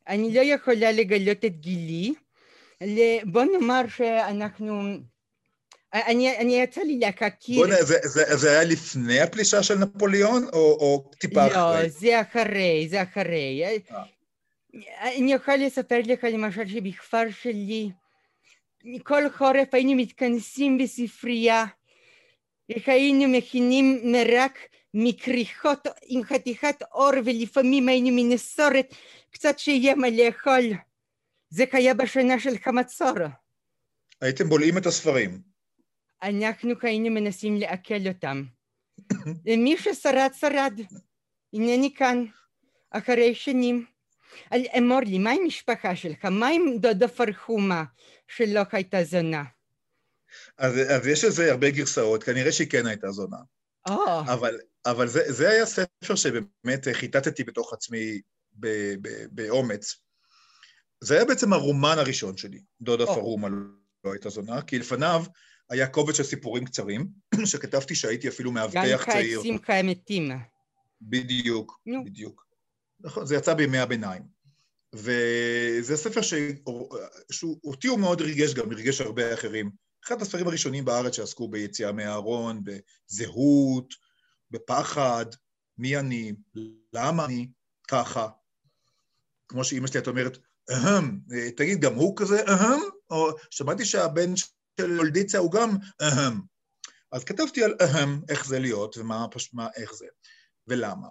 [0.08, 2.14] אני לא יכולה לגלות את גילי.
[3.24, 4.98] בוא נאמר שאנחנו...
[5.94, 7.56] אני, אני יצא לי להכיר...
[7.56, 11.82] בוא נראה, זה, זה, זה היה לפני הפלישה של נפוליאון, או, או טיפה לא, אחרי?
[11.82, 13.64] לא, זה אחרי, זה אחרי.
[13.64, 14.02] אה.
[15.18, 17.90] אני יכולה לספר לך למשל שבכפר שלי,
[19.02, 21.64] כל חורף היינו מתכנסים בספרייה,
[22.86, 24.58] והיינו מכינים מרק
[24.94, 28.94] מכריכות עם חתיכת אור, ולפעמים היינו מנסורת
[29.30, 30.62] קצת שיהיה מה לאכול.
[31.50, 33.14] זה היה בשנה של חמצור.
[34.20, 35.55] הייתם בולעים את הספרים.
[36.26, 38.42] אנחנו היינו מנסים לעכל אותם.
[39.44, 40.80] מי ששרד, שרד.
[41.52, 42.24] הנני כאן,
[42.90, 43.86] אחרי שנים.
[44.78, 46.24] אמור לי, מה עם משפחה שלך?
[46.24, 47.84] מה עם דודו פרחומה
[48.28, 49.44] שלא הייתה זונה?
[50.58, 53.36] אז, אז יש לזה הרבה גרסאות, כנראה שהיא כן הייתה זונה.
[53.88, 53.92] Oh.
[54.32, 58.20] אבל, אבל זה, זה היה ספר שבאמת חיטטתי בתוך עצמי
[59.30, 59.96] באומץ.
[61.00, 63.14] זה היה בעצם הרומן הראשון שלי, דודה oh.
[63.14, 63.48] פרומה
[64.04, 65.24] לא הייתה זונה, כי לפניו
[65.70, 67.08] היה קובץ של סיפורים קצרים,
[67.44, 69.38] שכתבתי שהייתי אפילו מאבטח צעיר.
[69.38, 70.30] גם שמחה מתים.
[71.02, 72.04] בדיוק, no.
[72.04, 72.46] בדיוק.
[73.00, 74.22] נכון, זה יצא בימי הביניים.
[74.94, 76.20] וזה ספר
[77.30, 79.70] שאותי הוא מאוד ריגש גם, ריגש הרבה אחרים.
[80.04, 83.94] אחד הספרים הראשונים בארץ שעסקו ביציאה מהארון, בזהות,
[84.50, 85.26] בפחד,
[85.78, 86.32] מי אני,
[86.92, 87.48] למה אני
[87.88, 88.28] ככה.
[89.48, 90.38] כמו שאימא שלי, את אומרת,
[90.70, 91.20] אהם,
[91.56, 92.80] תגיד, גם הוא כזה אהם?
[93.10, 94.36] או שמעתי שהבן
[94.80, 96.40] של יולדיצה הוא גם אהם.
[97.12, 100.06] אז כתבתי על אהם, איך זה להיות, ומה, מה, איך זה,
[100.66, 101.08] ולמה.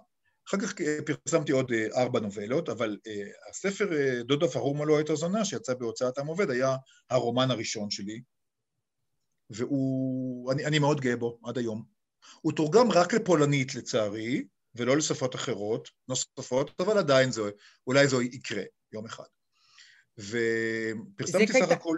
[0.48, 3.88] אחר כך אה, פרסמתי עוד אה, ארבע נובלות, אבל אה, הספר
[4.22, 6.76] דודה פרומה לא הייתה זונה, שיצא בהוצאת עם עובד, היה
[7.10, 8.22] הרומן הראשון שלי,
[9.50, 10.52] והוא...
[10.52, 11.84] אני, אני מאוד גאה בו עד היום.
[12.40, 17.42] הוא תורגם רק לפולנית לצערי, ולא לשפות אחרות, נוספות, אבל עדיין זה,
[17.86, 19.24] אולי זה יקרה יום אחד.
[20.18, 21.96] ופרסמתי סך הכל...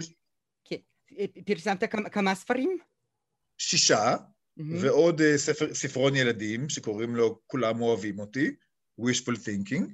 [1.47, 2.79] פרסמת כמה, כמה ספרים?
[3.59, 4.63] שישה, mm-hmm.
[4.81, 8.51] ועוד uh, ספר, ספרון ילדים שקוראים לו כולם אוהבים אותי,
[9.01, 9.85] wishful thinking,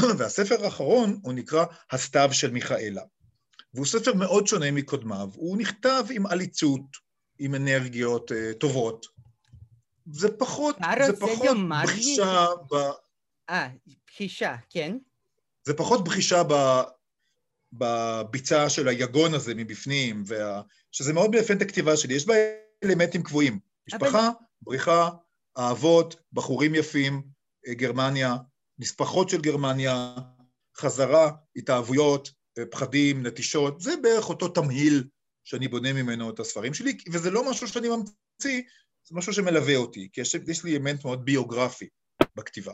[0.18, 3.02] והספר האחרון הוא נקרא הסתיו של מיכאלה.
[3.74, 5.28] והוא ספר מאוד שונה מקודמיו.
[5.34, 6.96] הוא נכתב עם עליצות,
[7.38, 9.06] עם אנרגיות uh, טובות.
[10.12, 12.74] זה פחות, זה פחות בחישה ב...
[13.50, 13.68] אה,
[14.06, 14.98] בחישה, כן.
[15.66, 16.52] זה פחות בחישה ב...
[17.72, 20.62] בביצה של היגון הזה מבפנים, וה...
[20.92, 22.14] שזה מאוד מייפן את הכתיבה שלי.
[22.14, 22.34] יש בה
[22.84, 23.58] אלמנטים קבועים.
[23.88, 24.28] משפחה, אבל...
[24.62, 25.08] בריחה,
[25.58, 27.22] אהבות, בחורים יפים,
[27.68, 28.36] אה, גרמניה,
[28.78, 30.14] נספחות של גרמניה,
[30.76, 35.04] חזרה, התאהבויות, אה, פחדים, נטישות, זה בערך אותו תמהיל
[35.44, 38.62] שאני בונה ממנו את הספרים שלי, וזה לא משהו שאני ממציא,
[39.08, 41.88] זה משהו שמלווה אותי, כי יש, יש לי אלמנט מאוד ביוגרפי
[42.36, 42.72] בכתיבה.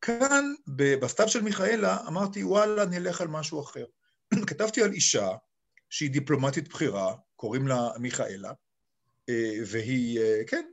[0.00, 0.54] כאן,
[1.00, 3.84] בסתיו של מיכאלה, אמרתי, וואלה, אני אלך על משהו אחר.
[4.48, 5.28] כתבתי על אישה
[5.90, 8.52] שהיא דיפלומטית בכירה, קוראים לה מיכאלה,
[9.28, 10.64] אה, והיא, כן,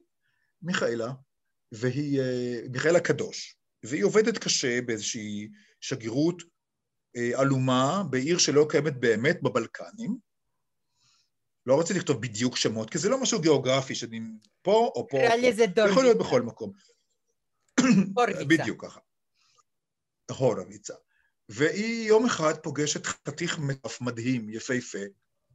[0.61, 1.11] מיכאלה,
[1.71, 2.21] והיא
[2.69, 5.49] מיכאלה קדוש, והיא עובדת קשה באיזושהי
[5.81, 6.43] שגרירות
[7.17, 10.17] אה, עלומה בעיר שלא קיימת באמת בבלקנים.
[11.65, 14.19] לא רוצה לכתוב בדיוק שמות, כי זה לא משהו גיאוגרפי שאני
[14.61, 15.51] פה או פה, או פה.
[15.55, 16.71] זה יכול להיות בכל מקום.
[18.15, 18.45] הורוויצה.
[18.45, 18.99] בדיוק ככה.
[20.31, 20.93] הורוויצה.
[21.53, 24.99] והיא יום אחד פוגשת חתיך מטף מדהים, יפהפה,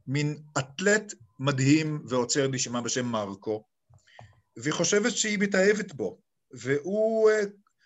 [0.07, 3.63] מין אתלט מדהים ועוצר נשימה בשם מרקו,
[4.57, 6.17] והיא חושבת שהיא מתאהבת בו,
[6.51, 7.41] והוא אה,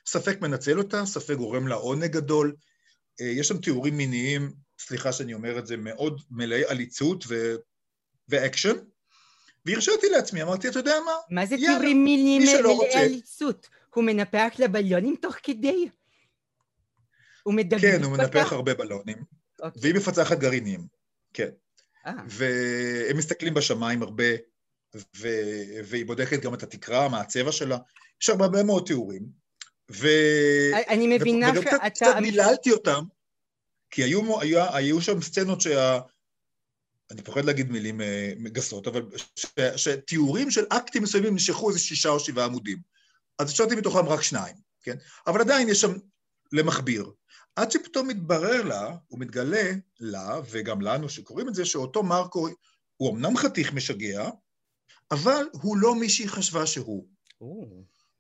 [0.06, 2.56] ספק מנצל אותה, ספק גורם לה עונג גדול.
[3.22, 7.56] אה, יש שם תיאורים מיניים, סליחה שאני אומר את זה, מאוד מלאי עליצות ו...
[8.30, 8.76] ואקשן,
[9.66, 11.12] והרשיתי לעצמי, אמרתי, אתה יודע מה?
[11.30, 13.70] מה זה תיאורים מיניים מלאי עליצות?
[13.94, 15.90] הוא מנפח לבלונים תוך כדי?
[17.44, 19.66] הוא מדגדג כן, הוא מנפח הרבה בלונים, okay.
[19.66, 19.82] אוקיי.
[19.82, 20.88] והיא מפצחת גרעינים,
[21.34, 21.50] כן.
[22.06, 22.14] אה.
[22.28, 24.34] והם מסתכלים בשמיים הרבה,
[24.96, 25.28] ו...
[25.86, 27.78] והיא בודקת גם את התקרה, מה הצבע שלה,
[28.22, 29.42] יש הרבה מאוד תיאורים.
[29.92, 30.08] ו...
[30.90, 31.56] אני מבינה ו...
[31.56, 31.76] שאתה...
[31.76, 33.04] וגם קצת דיללתי אותם,
[33.92, 36.00] כי היו, היו, היו שם סצנות שה...
[37.12, 39.46] אני פוחד להגיד מילים אה, גסות, אבל ש...
[39.76, 42.78] שתיאורים של אקטים מסוימים נשכחו איזה שישה או שבעה עמודים.
[43.40, 44.96] אז השארתי מתוכם רק שניים, כן?
[45.28, 45.94] אבל עדיין יש שם
[46.52, 47.12] למכביר.
[47.56, 52.48] עד שפתאום מתברר לה, הוא מתגלה לה, וגם לנו שקוראים את זה, שאותו מרקו
[52.98, 54.30] הוא אמנם חתיך משגע,
[55.12, 57.08] אבל הוא לא מי שהיא חשבה שהוא.
[57.44, 57.46] Oh.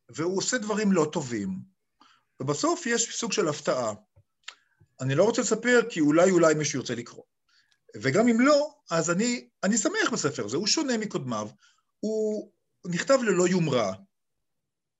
[0.09, 1.59] והוא עושה דברים לא טובים,
[2.39, 3.93] ובסוף יש סוג של הפתעה.
[5.01, 7.23] אני לא רוצה לספר, כי אולי אולי מישהו ירצה לקרוא.
[7.95, 11.49] וגם אם לא, אז אני, אני שמח בספר הזה, הוא שונה מקודמיו,
[11.99, 12.51] הוא
[12.85, 13.93] נכתב ללא יומרה,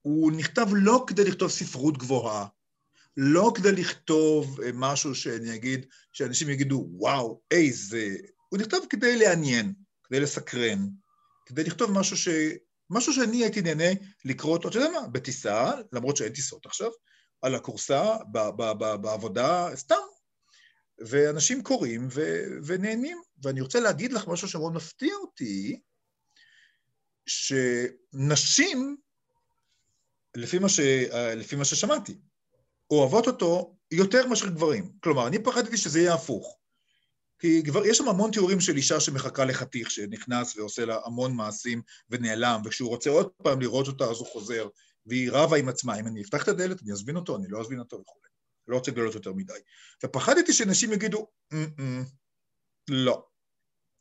[0.02, 2.48] הוא נכתב לא כדי לכתוב ספרות גבוהה,
[3.18, 8.16] לא כדי לכתוב אה, משהו שאני אגיד, שאנשים יגידו, וואו, איזה...
[8.50, 10.88] הוא נכתב כדי לעניין, כדי לסקרן,
[11.46, 12.28] כדי לכתוב משהו ש...
[12.90, 13.90] משהו שאני הייתי נהנה
[14.26, 16.92] לקרוא אותו, אתה יודע מה, בטיסה, למרות שאין טיסות עכשיו,
[17.42, 19.96] על הכורסה, ב- ב- ב- בעבודה, סתם.
[21.00, 23.22] ואנשים קוראים ו- ונהנים.
[23.44, 25.80] ואני רוצה להגיד לך משהו שמאוד מפתיע אותי,
[27.26, 28.98] שנשים,
[30.36, 30.80] לפי מה, ש...
[31.36, 32.18] לפי מה ששמעתי,
[32.92, 34.92] אוהבות אותו יותר מאשר גברים.
[35.04, 36.58] כלומר, אני פחדתי שזה יהיה הפוך.
[37.40, 41.82] כי כבר יש שם המון תיאורים של אישה שמחכה לחתיך, שנכנס ועושה לה המון מעשים
[42.10, 44.68] ונעלם, וכשהוא רוצה עוד פעם לראות אותה אז הוא חוזר,
[45.06, 47.80] והיא רבה עם עצמה, אם אני אפתח את הדלת, אני אזמין אותו, אני לא אזמין
[47.80, 48.22] אותו וכו'.
[48.68, 49.54] לא רוצה לגלות יותר מדי.
[50.04, 51.28] ופחדתי שנשים יגידו,
[52.90, 53.26] לא,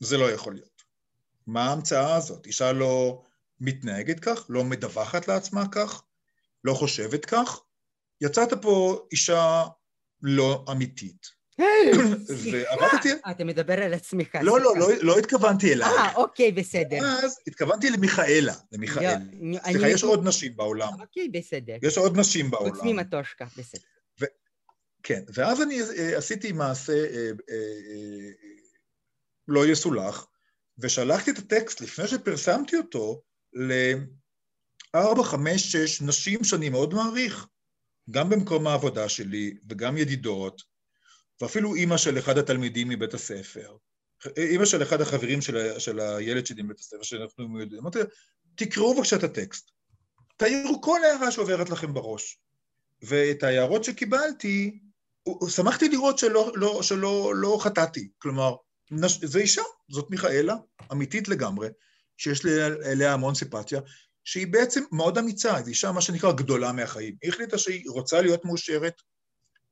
[0.00, 0.83] זה לא יכול להיות.
[1.46, 2.46] מה ההמצאה הזאת?
[2.46, 3.22] אישה לא
[3.61, 6.03] מתנהגת כך, לא מדווחת לעצמה כך,
[6.64, 7.61] לא חושבת כך.
[8.21, 9.65] יצאת פה אישה
[10.23, 11.41] לא אמיתית.
[12.29, 13.09] ועבדתי...
[13.31, 14.35] אתה מדבר על עצמך.
[14.43, 15.93] לא, לא, לא התכוונתי אלייך.
[15.93, 16.99] אה, אוקיי, בסדר.
[17.25, 19.17] אז התכוונתי למיכאלה, למיכאל.
[19.65, 21.01] סליחה, יש עוד נשים בעולם.
[21.01, 21.77] אוקיי, בסדר.
[21.83, 22.75] יש עוד נשים בעולם.
[22.75, 23.81] חוץ ממטושקה, בסדר.
[25.03, 28.31] כן, ואז אני אה, עשיתי מעשה אה, אה,
[29.49, 30.27] לא יסולח,
[30.79, 33.23] ושלחתי את הטקסט לפני שפרסמתי אותו
[34.95, 37.47] לארבע, חמש, שש נשים שאני מאוד מעריך,
[38.11, 40.62] גם במקום העבודה שלי וגם ידידות,
[41.40, 43.77] ואפילו אימא של אחד התלמידים מבית הספר,
[44.37, 47.99] אימא של אחד החברים של, של הילד שלי מבית הספר, שאנחנו יודעים, אמרתי,
[48.55, 49.70] תקראו בבקשה את הטקסט,
[50.37, 52.38] תעירו כל הערה שעוברת לכם בראש.
[53.03, 54.79] ואת ההערות שקיבלתי,
[55.49, 58.55] שמחתי לראות שלא, לא, שלא לא חטאתי, כלומר,
[59.07, 60.55] זו אישה, זאת מיכאלה,
[60.92, 61.68] אמיתית לגמרי,
[62.16, 63.81] שיש לי אליה המון סימפתיה,
[64.25, 67.17] שהיא בעצם מאוד אמיצה, זו אישה, מה שנקרא, גדולה מהחיים.
[67.23, 69.03] היא החליטה שהיא רוצה להיות מאושרת,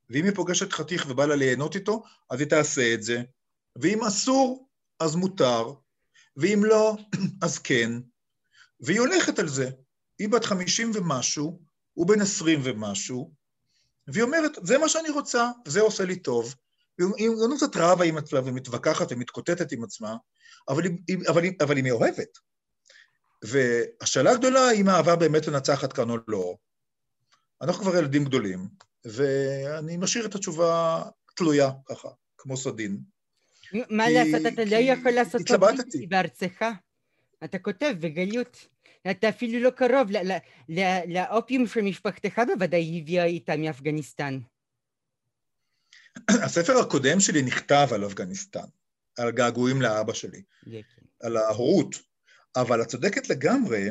[0.09, 3.21] ואם היא פוגשת חתיך ובא לה ליהנות איתו, אז היא תעשה את זה.
[3.81, 5.73] ואם אסור, אז מותר,
[6.37, 6.97] ואם לא,
[7.43, 7.91] אז כן.
[8.79, 9.69] והיא הולכת על זה.
[10.19, 11.61] היא בת חמישים ומשהו,
[11.93, 13.33] הוא בן עשרים ומשהו,
[14.07, 16.55] והיא אומרת, זה מה שאני רוצה, זה עושה לי טוב,
[17.17, 20.15] היא לא קצת רבה עם עצמה ומתווכחת ומתקוטטת עם עצמה,
[20.69, 22.37] אבל היא, אבל, היא, אבל היא מאוהבת.
[23.41, 26.57] והשאלה הגדולה, אם האהבה באמת מנצחת כאן או לא,
[27.61, 28.67] אנחנו כבר ילדים גדולים,
[29.05, 31.03] ואני משאיר את התשובה
[31.35, 32.99] תלויה ככה, כמו סדין.
[33.89, 35.57] מה לעשות, אתה לא יכול לעשות זה
[36.09, 36.65] בארצך.
[37.43, 38.67] אתה כותב בגלות.
[39.11, 40.09] אתה אפילו לא קרוב
[41.07, 44.39] לאופיום שמשפחתך בוודאי הביאה איתה מאפגניסטן.
[46.45, 48.67] הספר הקודם שלי נכתב על אפגניסטן,
[49.17, 50.41] על געגועים לאבא שלי,
[51.21, 51.95] על ההורות,
[52.55, 53.89] אבל את צודקת לגמרי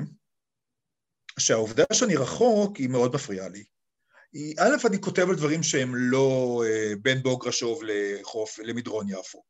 [1.39, 3.65] שהעובדה שאני רחוק היא מאוד מפריעה לי.
[4.59, 9.43] א', אני כותב על דברים שהם לא אה, בין בוגרשוב לחוף, למדרון יפו.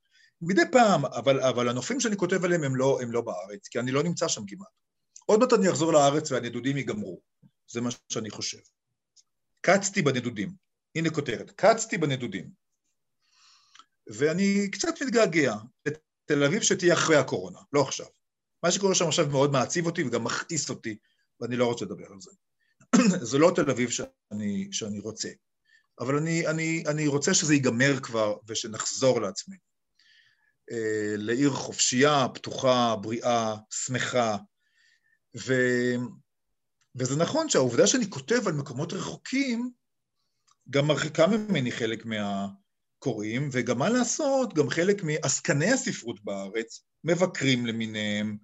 [0.43, 3.91] מדי פעם, אבל, אבל הנופים שאני כותב עליהם הם לא, הם לא בארץ, כי אני
[3.93, 4.69] לא נמצא שם כמעט.
[5.27, 7.21] עוד מעט אני אחזור לארץ והנדודים ייגמרו,
[7.71, 8.59] זה מה שאני חושב.
[9.61, 10.53] קצתי בנדודים,
[10.95, 12.51] הנה כותרת, קצתי בנדודים.
[14.07, 15.55] ואני קצת מתגעגע
[15.87, 18.07] לתל אביב שתהיה אחרי הקורונה, לא עכשיו.
[18.63, 20.97] מה שקורה שם עכשיו מאוד מעציב אותי וגם מכעיס אותי,
[21.41, 22.31] ואני לא רוצה לדבר על זה.
[23.31, 25.29] זה לא תל אביב שאני, שאני רוצה,
[26.01, 29.59] אבל אני, אני, אני רוצה שזה ייגמר כבר ושנחזור לעצמנו.
[30.71, 34.37] אה, לעיר חופשייה, פתוחה, בריאה, שמחה.
[35.37, 35.55] ו...
[36.97, 39.71] וזה נכון שהעובדה שאני כותב על מקומות רחוקים,
[40.71, 48.37] גם מרחיקה ממני חלק מהקוראים, וגם מה לעשות, גם חלק מעסקני הספרות בארץ, מבקרים למיניהם,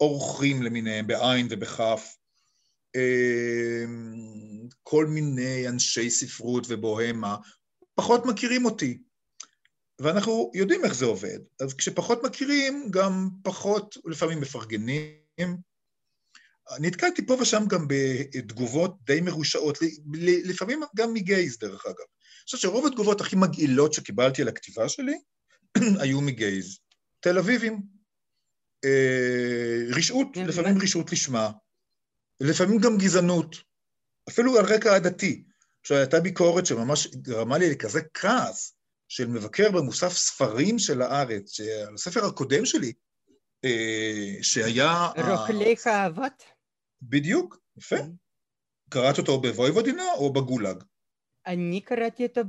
[0.00, 2.16] אורחים למיניהם, בעין ובכף,
[2.96, 3.84] אה,
[4.82, 7.36] כל מיני אנשי ספרות ובוהמה,
[7.94, 8.98] פחות מכירים אותי.
[10.00, 11.38] ואנחנו יודעים איך זה עובד.
[11.60, 15.56] אז כשפחות מכירים, גם פחות, לפעמים מפרגנים.
[16.80, 19.78] נתקלתי פה ושם גם בתגובות די מרושעות,
[20.44, 21.96] לפעמים גם מגייז, דרך אגב.
[21.96, 25.14] אני חושב שרוב התגובות הכי מגעילות שקיבלתי על הכתיבה שלי
[26.02, 26.78] היו מגייז.
[27.20, 27.97] תל אביבים.
[28.84, 31.50] אה, רשעות, כן, לפעמים רשעות לשמה,
[32.40, 33.56] לפעמים גם גזענות,
[34.28, 35.44] אפילו על רקע עדתי.
[35.80, 38.74] עכשיו, הייתה ביקורת שממש גרמה לי לכזה כעס,
[39.08, 42.92] של מבקר במוסף ספרים של הארץ, שעל הספר הקודם שלי,
[43.64, 45.08] אה, שהיה...
[45.30, 46.44] רוכלי אהבות?
[47.02, 47.96] בדיוק, יפה.
[47.96, 48.10] כן.
[48.90, 50.84] קראת אותו בוויבודינה או בגולאג?
[51.46, 52.40] אני קראתי אותו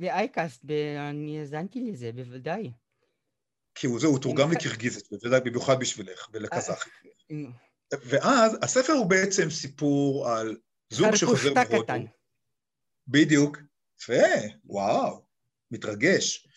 [0.00, 0.64] באייקאסט,
[1.10, 2.70] אני האזנתי לזה, בוודאי.
[3.74, 5.08] כי הוא זה, הוא תורגם לקירגיזית,
[5.44, 6.92] במיוחד בשבילך ולקזחית.
[7.30, 7.36] אה,
[7.92, 10.56] ואז הספר הוא בעצם סיפור על
[10.90, 11.94] זוג שחוזר מהודו.
[13.08, 13.58] בדיוק.
[14.00, 14.22] יפה,
[14.64, 15.24] וואו.
[15.70, 16.48] מתרגש,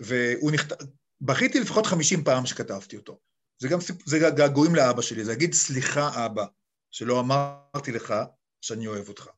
[0.00, 0.74] והוא נכתב,
[1.20, 3.20] בכיתי לפחות חמישים פעם שכתבתי אותו.
[3.58, 6.44] זה גם זה געגועים לאבא שלי, זה להגיד סליחה אבא,
[6.90, 8.14] שלא אמרתי לך
[8.60, 9.28] שאני אוהב אותך.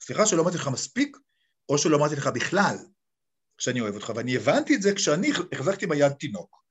[0.00, 1.16] סליחה שלא אמרתי לך מספיק,
[1.68, 2.76] או שלא אמרתי לך בכלל
[3.58, 4.12] שאני אוהב אותך.
[4.16, 6.63] ואני הבנתי את זה כשאני החזקתי ביד תינוק,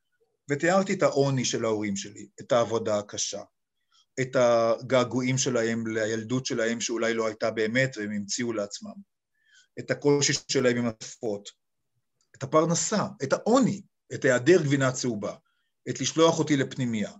[0.49, 3.41] ותיארתי את העוני של ההורים שלי, את העבודה הקשה,
[4.21, 8.93] את הגעגועים שלהם לילדות שלהם שאולי לא הייתה באמת והם המציאו לעצמם,
[9.79, 11.49] את הקושי שלהם עם השפות,
[12.37, 13.81] את הפרנסה, את העוני,
[14.13, 15.35] את היעדר גבינה צהובה,
[15.89, 17.11] את לשלוח אותי לפנימייה,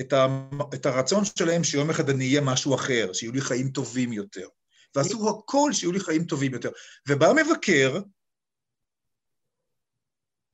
[0.00, 0.26] את, ה,
[0.74, 4.48] את הרצון שלהם שיום אחד אני אהיה משהו אחר, שיהיו לי חיים טובים יותר.
[4.94, 6.70] ועשו הכל שיהיו לי חיים טובים יותר.
[7.08, 8.00] ובא מבקר,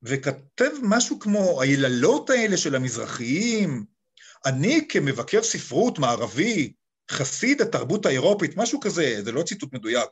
[0.03, 3.85] וכתב משהו כמו היללות האלה של המזרחיים,
[4.47, 6.73] אני כמבקר ספרות מערבי,
[7.11, 10.09] חסיד התרבות האירופית, משהו כזה, זה לא ציטוט מדויק,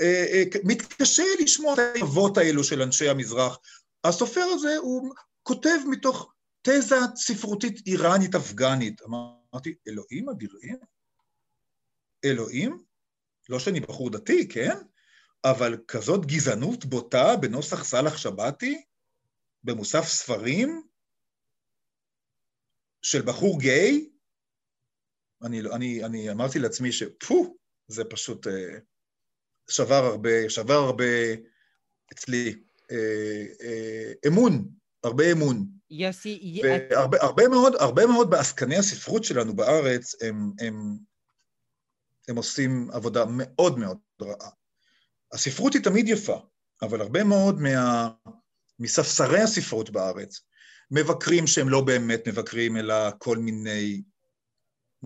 [0.00, 3.58] אה, אה, מתקשה לשמוע את האבות האלו של אנשי המזרח.
[4.04, 9.00] הסופר הזה הוא כותב מתוך תזה ספרותית איראנית-אפגנית.
[9.02, 10.76] אמרתי, אלוהים אדירים?
[12.24, 12.78] אלוהים?
[13.48, 14.76] לא שאני בחור דתי, כן?
[15.44, 18.82] אבל כזאת גזענות בוטה בנוסח סאלח שבתי,
[19.64, 20.82] במוסף ספרים,
[23.02, 24.10] של בחור גיי?
[25.42, 27.56] אני, אני, אני אמרתי לעצמי שפו,
[27.88, 28.46] זה פשוט...
[28.46, 28.78] אה,
[29.70, 31.04] שבר הרבה, שבר הרבה
[32.12, 34.68] אצלי אה, אה, אמון,
[35.04, 35.66] הרבה אמון.
[35.90, 40.98] יוסי, והרבה הרבה מאוד, הרבה מאוד בעסקני הספרות שלנו בארץ, הם, הם,
[42.28, 44.50] הם עושים עבודה מאוד מאוד רעה.
[45.32, 46.46] הספרות היא תמיד יפה,
[46.82, 48.08] אבל הרבה מאוד מה,
[48.78, 50.40] מספסרי הספרות בארץ,
[50.90, 54.02] מבקרים שהם לא באמת מבקרים, אלא כל מיני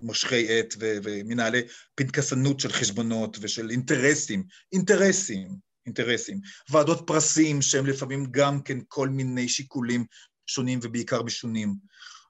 [0.03, 1.63] מושכי עט ומנהלי
[1.95, 5.49] פנקסנות של חשבונות ושל אינטרסים, אינטרסים,
[5.87, 6.41] אינטרסים.
[6.71, 10.05] ועדות פרסים שהם לפעמים גם כן כל מיני שיקולים
[10.47, 11.75] שונים ובעיקר משונים.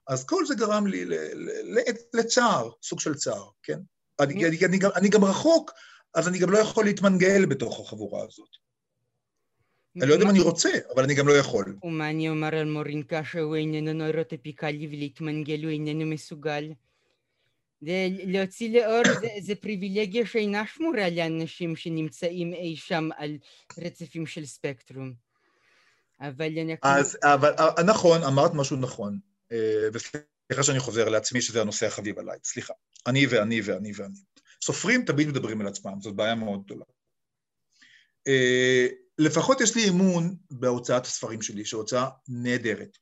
[0.07, 1.05] אז כל זה גרם לי
[2.13, 3.79] לצער, סוג של צער, כן?
[4.19, 5.71] אני, אני, אני, גם, אני גם רחוק,
[6.15, 8.49] אז אני גם לא יכול להתמנגל בתוך החבורה הזאת.
[10.01, 11.75] אני לא יודע אם אני רוצה, אבל אני גם לא יכול.
[11.83, 16.71] ומה אני אומר על מורינקה שהוא איננו נוירוטופיקלי ולהתמנגל הוא איננו מסוגל?
[17.81, 23.37] להוציא לאור זה, זה פריבילגיה שאינה שמורה לאנשים שנמצאים אי שם על
[23.77, 25.13] רצפים של ספקטרום.
[26.21, 26.99] אבל אנחנו...
[26.99, 29.19] אז, אבל, אה, נכון, אמרת משהו נכון.
[29.51, 32.73] אה, וסליחה שאני חוזר לעצמי שזה הנושא החביב עליי, סליחה.
[33.07, 34.19] אני ואני ואני ואני.
[34.63, 36.85] סופרים תמיד מדברים על עצמם, זאת בעיה מאוד גדולה.
[39.17, 42.97] לפחות יש לי אמון בהוצאת הספרים שלי, שהוצאה נהדרת,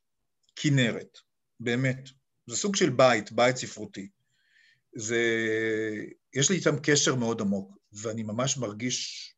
[0.56, 1.18] כנרת,
[1.60, 2.08] באמת.
[2.46, 4.08] זה סוג של בית, בית ספרותי.
[4.96, 5.20] זה...
[6.34, 9.32] יש לי איתם קשר מאוד עמוק, ואני ממש מרגיש...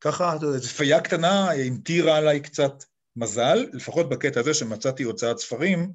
[0.00, 2.72] ככה, איזו פייה קטנה המטירה עליי קצת
[3.16, 5.92] מזל, לפחות בקטע הזה שמצאתי הוצאת ספרים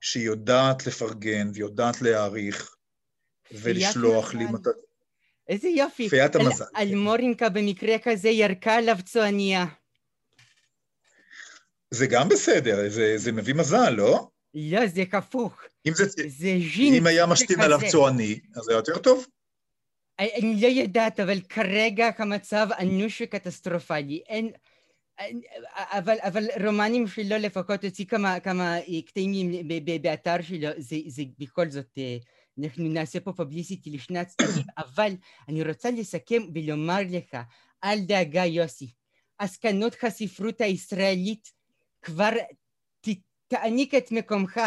[0.00, 2.76] שהיא יודעת לפרגן ויודעת להעריך
[3.52, 4.83] ולשלוח לי מתנות.
[5.48, 6.08] איזה יופי.
[6.08, 6.64] פיית המזל.
[6.74, 9.64] על, על מורינקה במקרה כזה ירקה עליו צועניה.
[11.90, 14.28] זה גם בסדר, זה, זה מביא מזל, לא?
[14.54, 15.62] לא, זה הפוך.
[15.86, 16.04] אם זה...
[16.04, 19.26] זה ז'ינקס אם היה משתין עליו צועני, אז זה יותר טוב?
[20.18, 24.22] אני לא יודעת, אבל כרגע המצב אנוש וקטסטרופלי.
[24.28, 24.50] אין...
[25.68, 28.76] אבל, אבל רומנים שלו לפחות הוציא כמה, כמה
[29.06, 29.68] קטעים
[30.02, 31.98] באתר שלו, זה, זה בכל זאת,
[32.62, 35.12] אנחנו נעשה פה פבליסיטי לשני הצדדים, אבל
[35.48, 37.36] אני רוצה לסכם ולומר לך,
[37.84, 38.90] אל דאגה יוסי,
[39.38, 41.52] עסקנות הספרות הישראלית
[42.02, 42.30] כבר
[43.48, 44.60] תעניק את מקומך.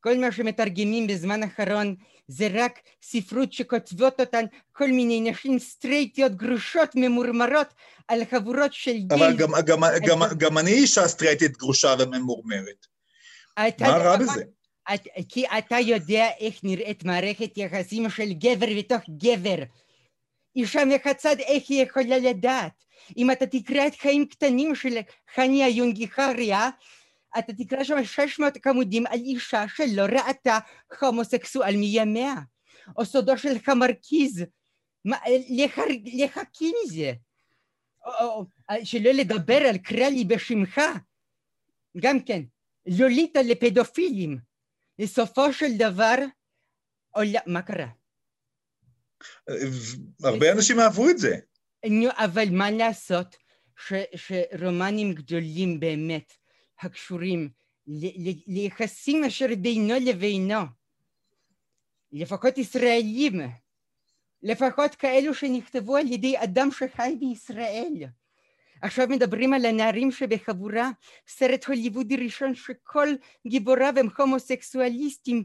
[0.00, 1.94] כל מה שמתרגמים בזמן האחרון
[2.28, 7.74] זה רק ספרות שכותבות אותן כל מיני נשים סטרייטיות גרושות ממורמרות
[8.08, 9.06] על חבורות של גיל.
[9.12, 12.86] אבל גם, גם, גם, גם אני אישה סטרייטית גרושה וממורמרת.
[13.58, 14.44] מה רע בזה?
[14.94, 19.62] את, כי אתה יודע איך נראית מערכת יחסים של גבר ותוך גבר.
[20.56, 22.84] אישה מחצד איך היא יכולה לדעת?
[23.16, 24.98] אם אתה תקרא את חיים קטנים של
[25.34, 26.70] חני היונגיכריה,
[27.38, 30.58] אתה תקרא שם 600 עמודים על אישה שלא ראתה
[31.00, 32.34] הומוסקסואל מימיה,
[32.98, 34.44] או סודו של המרכיז,
[36.04, 37.12] לחכי מזה,
[38.06, 38.44] או,
[38.84, 40.80] שלא לדבר על קרא לי בשמך,
[41.96, 42.42] גם כן,
[42.86, 44.38] לוליטה לפדופילים,
[44.98, 46.14] בסופו של דבר,
[47.10, 47.88] עולה, מה קרה?
[50.22, 51.36] הרבה אנשים אהבו את זה.
[52.10, 53.36] אבל מה לעשות
[53.76, 56.32] ש, שרומנים גדולים באמת
[56.80, 57.50] הקשורים
[58.46, 60.60] ליחסים אשר בינו לבינו,
[62.12, 63.40] לפחות ישראלים,
[64.42, 67.92] לפחות כאלו שנכתבו על ידי אדם שחי בישראל.
[68.84, 70.90] עכשיו מדברים על הנערים שבחבורה,
[71.28, 73.08] סרט הוליוודי ראשון שכל
[73.46, 75.44] גיבוריו הם הומוסקסואליסטים.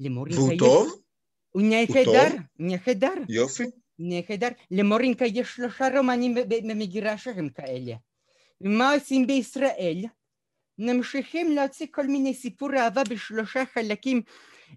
[0.00, 1.02] והוא טוב?
[1.50, 2.28] הוא נהדר,
[2.58, 3.12] נהדר.
[3.28, 3.64] יופי.
[3.98, 4.48] נהדר.
[4.70, 7.94] למורינקה יש שלושה רומנים במגירה שהם כאלה.
[8.60, 10.04] ומה עושים בישראל?
[10.78, 14.22] ממשיכים להוציא כל מיני סיפור אהבה בשלושה חלקים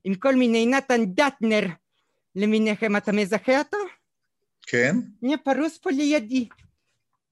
[0.04, 1.66] עם כל מיני נתן דטנר
[2.36, 3.78] למיניכם, אתה מזכה אותו?
[4.62, 4.96] כן.
[5.44, 6.48] פרוס פה לידי.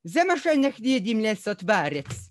[0.07, 2.29] זה מה שאנחנו יודעים לעשות בארץ.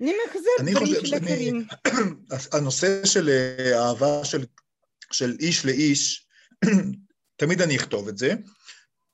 [0.00, 1.66] למחזר דברים של אחרים.
[2.52, 4.44] הנושא של אה, אהבה של,
[5.12, 6.26] של איש לאיש,
[7.40, 8.34] תמיד אני אכתוב את זה.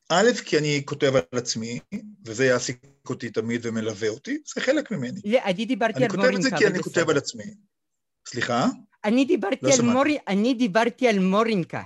[0.08, 1.80] א', כי אני כותב על עצמי,
[2.24, 2.76] וזה יעסיק
[3.08, 5.20] אותי תמיד ומלווה אותי, זה חלק ממני.
[5.24, 6.28] לא, אני דיברתי על מורינקה.
[6.28, 7.44] אני כותב את זה כי אני כותב על עצמי.
[8.28, 8.66] סליחה?
[9.04, 10.04] אני דיברתי, לא על, מור...
[10.28, 11.82] אני דיברתי על מורינקה.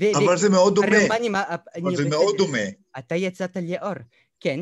[0.00, 0.96] ו- אבל ו- זה מאוד דומה.
[0.96, 2.64] הרומנים, אבל זה מאוד דומה.
[2.98, 3.94] אתה יצאת לאור,
[4.40, 4.60] כן.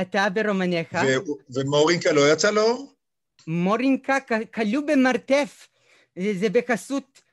[0.00, 0.98] אתה ברומניך.
[1.50, 2.92] ומורינקה לא יצא לאור?
[3.46, 4.18] מורינקה
[4.54, 5.68] כלוא במרתף.
[6.18, 7.24] זה, זה בחסות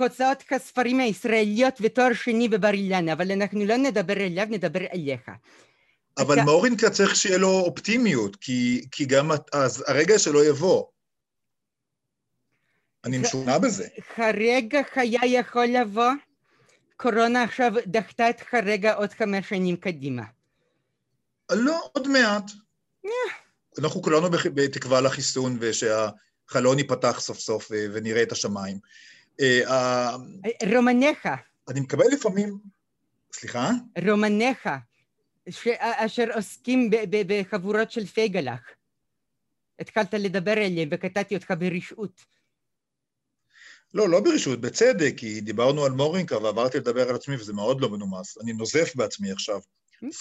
[0.00, 5.30] הוצאות הספרים הישראליות ותואר שני בבר אילן, אבל אנחנו לא נדבר אליו, נדבר אליך.
[6.18, 6.44] אבל אתה...
[6.44, 10.84] מורינקה צריך שיהיה לו אופטימיות, כי, כי גם אז הרגע שלו יבוא.
[13.04, 13.88] אני משונה בזה.
[14.16, 16.10] הרגע היה יכול לבוא,
[16.96, 20.22] קורונה עכשיו דחתה את הרגע עוד חמש שנים קדימה.
[21.50, 22.50] לא, עוד מעט.
[23.78, 28.78] אנחנו כולנו בתקווה לחיסון ושהחלון ייפתח סוף סוף אה, ונראה את השמיים.
[29.40, 30.16] אה,
[30.74, 31.28] רומניך.
[31.68, 32.58] אני מקבל לפעמים...
[33.32, 33.70] סליחה?
[34.06, 34.68] רומניך,
[35.78, 38.60] אשר עוסקים בחבורות של פייגלח.
[39.80, 42.24] התחלת לדבר עליהם וקטעתי אותך ברשעות.
[43.94, 47.88] לא, לא ברשעות, בצדק, כי דיברנו על מורינקה ועברתי לדבר על עצמי וזה מאוד לא
[47.88, 48.38] מנומס.
[48.42, 49.60] אני נוזף בעצמי עכשיו.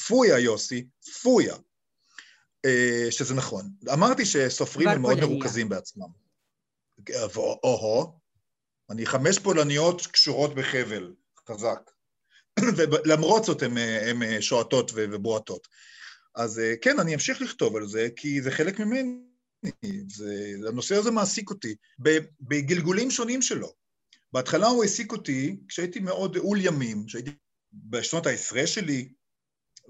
[0.08, 0.88] פויה, יוסי,
[1.22, 1.56] פויה.
[2.66, 3.70] אה, שזה נכון.
[3.94, 6.08] אמרתי שסופרים הם מאוד מרוכזים בעצמם.
[7.36, 8.20] או-הו,
[8.90, 11.14] אני חמש פולניות קשורות בחבל,
[11.50, 11.80] חזק.
[12.78, 15.68] ולמרות זאת הן שועטות ובועטות.
[16.36, 19.20] אז כן, אני אמשיך לכתוב על זה, כי זה חלק ממני.
[20.08, 21.76] זה, הנושא הזה מעסיק אותי,
[22.42, 23.74] בגלגולים שונים שלו.
[24.34, 27.32] בהתחלה הוא העסיק אותי כשהייתי מאוד עול ימים, כשהייתי
[27.74, 29.10] בשנות העשרה שלי,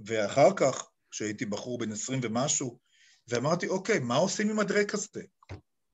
[0.06, 2.80] ואחר כך, כשהייתי בחור בן עשרים ומשהו,
[3.28, 5.22] ואמרתי, אוקיי, מה עושים עם הדרק הזה?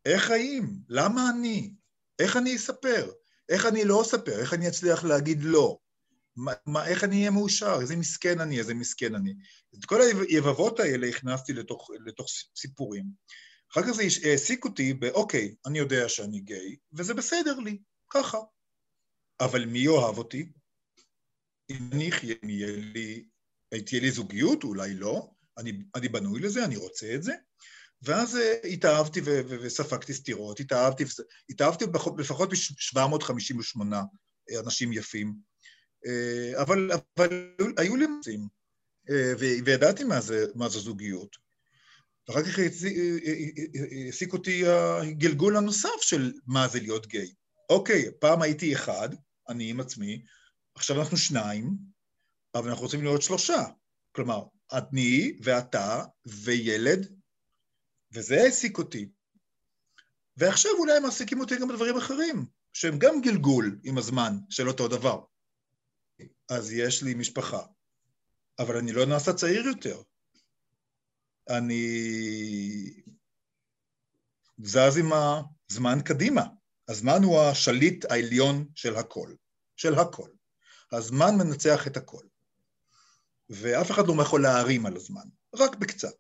[0.06, 0.80] איך חיים?
[0.90, 1.74] למה אני?
[2.20, 3.12] איך אני אספר?
[3.50, 4.40] איך אני לא אספר?
[4.40, 5.78] איך אני אצליח להגיד לא?
[6.36, 7.78] מה, מה, איך אני אהיה מאושר?
[7.82, 9.34] איזה מסכן אני, איזה מסכן אני.
[9.80, 13.06] את כל היבבות האלה הכנסתי לתוך, לתוך סיפורים.
[13.72, 17.78] אחר כך זה העסיק אותי באוקיי, אני יודע שאני גיי, וזה בסדר לי,
[18.10, 18.38] ככה.
[19.40, 20.52] אבל מי יאהב אותי?
[21.70, 23.26] אם אני אחיה, אם יהיה לי,
[23.82, 27.34] תהיה לי זוגיות, אולי לא, אני, אני בנוי לזה, אני רוצה את זה.
[28.02, 31.04] ואז אה, התאהבתי וספגתי סטירות, התאהבתי,
[31.50, 31.86] התאהבתי
[32.18, 33.82] לפחות ב-758
[34.60, 35.36] אנשים יפים,
[36.08, 38.06] אה, אבל, אבל היו לי
[39.10, 41.46] אה, וידעתי מה זה, מה זה זוגיות.
[42.28, 42.60] ואחר כך
[44.06, 47.34] העסיק אותי הגלגול הנוסף של מה זה להיות גיי.
[47.70, 49.10] אוקיי, פעם הייתי אחד,
[49.50, 50.24] אני עם עצמי,
[50.76, 51.78] עכשיו אנחנו שניים,
[52.56, 53.64] אבל אנחנו רוצים להיות שלושה.
[54.12, 57.16] כלומר, אני ואתה וילד,
[58.12, 59.10] וזה העסיק אותי.
[60.38, 64.88] ועכשיו אולי הם מעסיקים אותי גם בדברים אחרים, שהם גם גלגול עם הזמן של אותו
[64.88, 65.24] דבר.
[66.50, 67.66] אז יש לי משפחה,
[68.60, 70.02] אבל אני לא נעשה צעיר יותר.
[71.50, 73.04] אני
[74.58, 76.44] זז עם הזמן קדימה.
[76.88, 79.34] הזמן הוא השליט העליון של הכל,
[79.76, 80.30] של הכל.
[80.92, 82.26] הזמן מנצח את הכל.
[83.50, 85.24] ואף אחד לא יכול להערים על הזמן,
[85.56, 86.16] רק בקצת.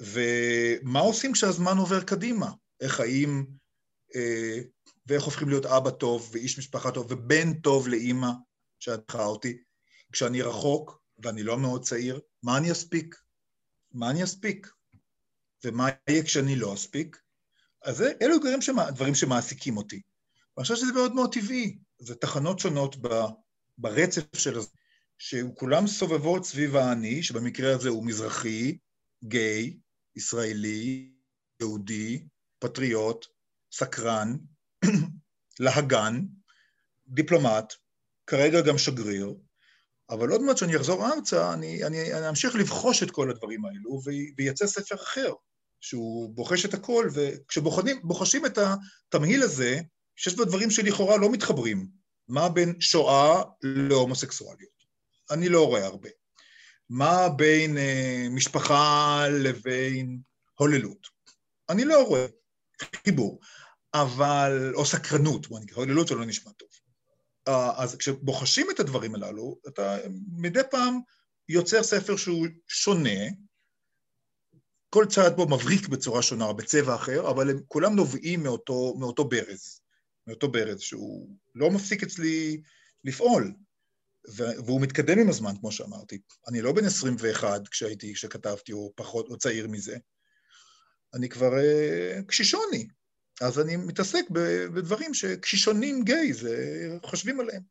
[0.00, 2.50] ומה עושים כשהזמן עובר קדימה?
[2.80, 3.46] איך חיים,
[4.14, 4.58] אה,
[5.06, 8.30] ואיך הופכים להיות אבא טוב, ואיש משפחה טוב, ובן טוב לאימא
[8.78, 9.62] שהדחה אותי.
[10.12, 13.16] כשאני רחוק, ואני לא מאוד צעיר, מה אני אספיק?
[13.92, 14.66] מה אני אספיק?
[15.64, 17.20] ומה יהיה כשאני לא אספיק?
[17.82, 20.00] אז אלו דברים, שמה, דברים שמעסיקים אותי.
[20.56, 21.78] ואני חושב שזה מאוד מאוד טבעי.
[21.98, 23.08] זה תחנות שונות ב,
[23.78, 24.68] ברצף של הזה,
[25.22, 28.78] שכולם סובבות סביב האני, שבמקרה הזה הוא מזרחי,
[29.24, 29.76] גיי,
[30.16, 31.12] ישראלי,
[31.60, 32.24] יהודי,
[32.58, 33.26] פטריוט,
[33.72, 34.36] סקרן,
[35.60, 36.20] להגן,
[37.08, 37.72] דיפלומט,
[38.26, 39.34] כרגע גם שגריר,
[40.10, 44.00] אבל עוד מעט שאני אחזור ארצה, אני, אני, אני אמשיך לבחוש את כל הדברים האלו
[44.36, 45.32] ויצא ספר אחר,
[45.80, 49.80] שהוא בוחש את הכל, וכשבוחשים את התמהיל הזה,
[50.16, 51.88] שיש בו דברים שלכאורה לא מתחברים,
[52.28, 54.79] מה בין שואה להומוסקסואליות?
[55.30, 56.08] אני לא רואה הרבה.
[56.90, 60.20] מה בין אה, משפחה לבין
[60.54, 61.06] הוללות?
[61.68, 62.26] אני לא רואה
[63.04, 63.40] חיבור,
[63.94, 66.68] אבל, או סקרנות, בוא נקרא, הוללות זה לא נשמע טוב.
[67.76, 69.98] אז כשבוחשים את הדברים הללו, אתה
[70.32, 71.00] מדי פעם
[71.48, 73.20] יוצר ספר שהוא שונה,
[74.90, 79.80] כל צעד בו מבריק בצורה שונה, בצבע אחר, אבל הם כולם נובעים מאותו, מאותו ברז,
[80.26, 82.62] מאותו ברז שהוא לא מפסיק אצלי
[83.04, 83.54] לפעול.
[84.34, 86.20] והוא מתקדם עם הזמן, כמו שאמרתי.
[86.48, 89.96] אני לא בן 21 כשהייתי, כשכתבתי, או פחות, או צעיר מזה.
[91.14, 92.88] אני כבר uh, קשישוני,
[93.40, 94.30] אז אני מתעסק
[94.74, 97.62] בדברים שקשישונים גיי, זה, חושבים עליהם.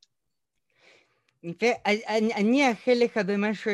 [2.36, 3.72] אני אאחל לך במשהו,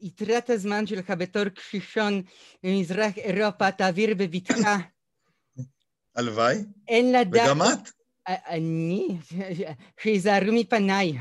[0.00, 2.22] יתרת הזמן שלך בתור קשישון
[2.62, 4.76] במזרח אירופה, תעביר בבטחה.
[6.16, 6.56] הלוואי.
[6.88, 7.42] אין לדעת...
[7.44, 7.90] וגם את.
[8.28, 9.18] אני?
[10.02, 11.12] שיזהרו מפניי.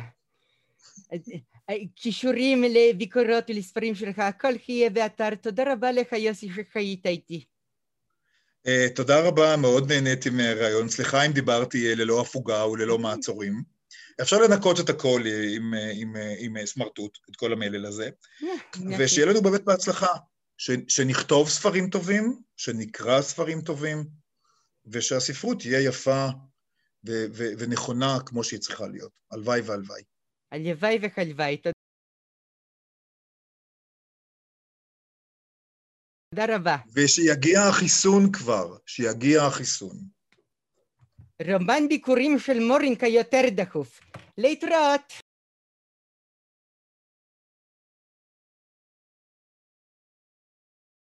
[1.96, 5.36] כישורים לביקורות ולספרים שלך, הכל יהיה באתר.
[5.36, 7.46] תודה רבה לך, יוסי, שחיית איתי.
[8.68, 10.90] Uh, תודה רבה, מאוד נהניתי מהרעיון.
[10.90, 13.64] סליחה אם דיברתי uh, ללא הפוגה וללא מעצורים.
[14.22, 15.22] אפשר לנקות את הכל
[15.56, 18.10] עם, עם, עם, עם סמרטוט, את כל המלל הזה,
[19.00, 20.08] ושיהיה לנו באמת בהצלחה,
[20.58, 24.06] ש, שנכתוב ספרים טובים, שנקרא ספרים טובים,
[24.86, 26.28] ושהספרות תהיה יפה
[27.08, 29.12] ו, ו, ונכונה כמו שהיא צריכה להיות.
[29.32, 30.02] הלוואי והלוואי.
[30.52, 31.58] הלוואי והלוואי.
[36.30, 36.78] תודה רבה.
[36.94, 39.98] ושיגיע החיסון כבר, שיגיע החיסון.
[41.42, 44.00] רומן ביקורים של מורינקה יותר דחוף.
[44.38, 45.25] להתראות.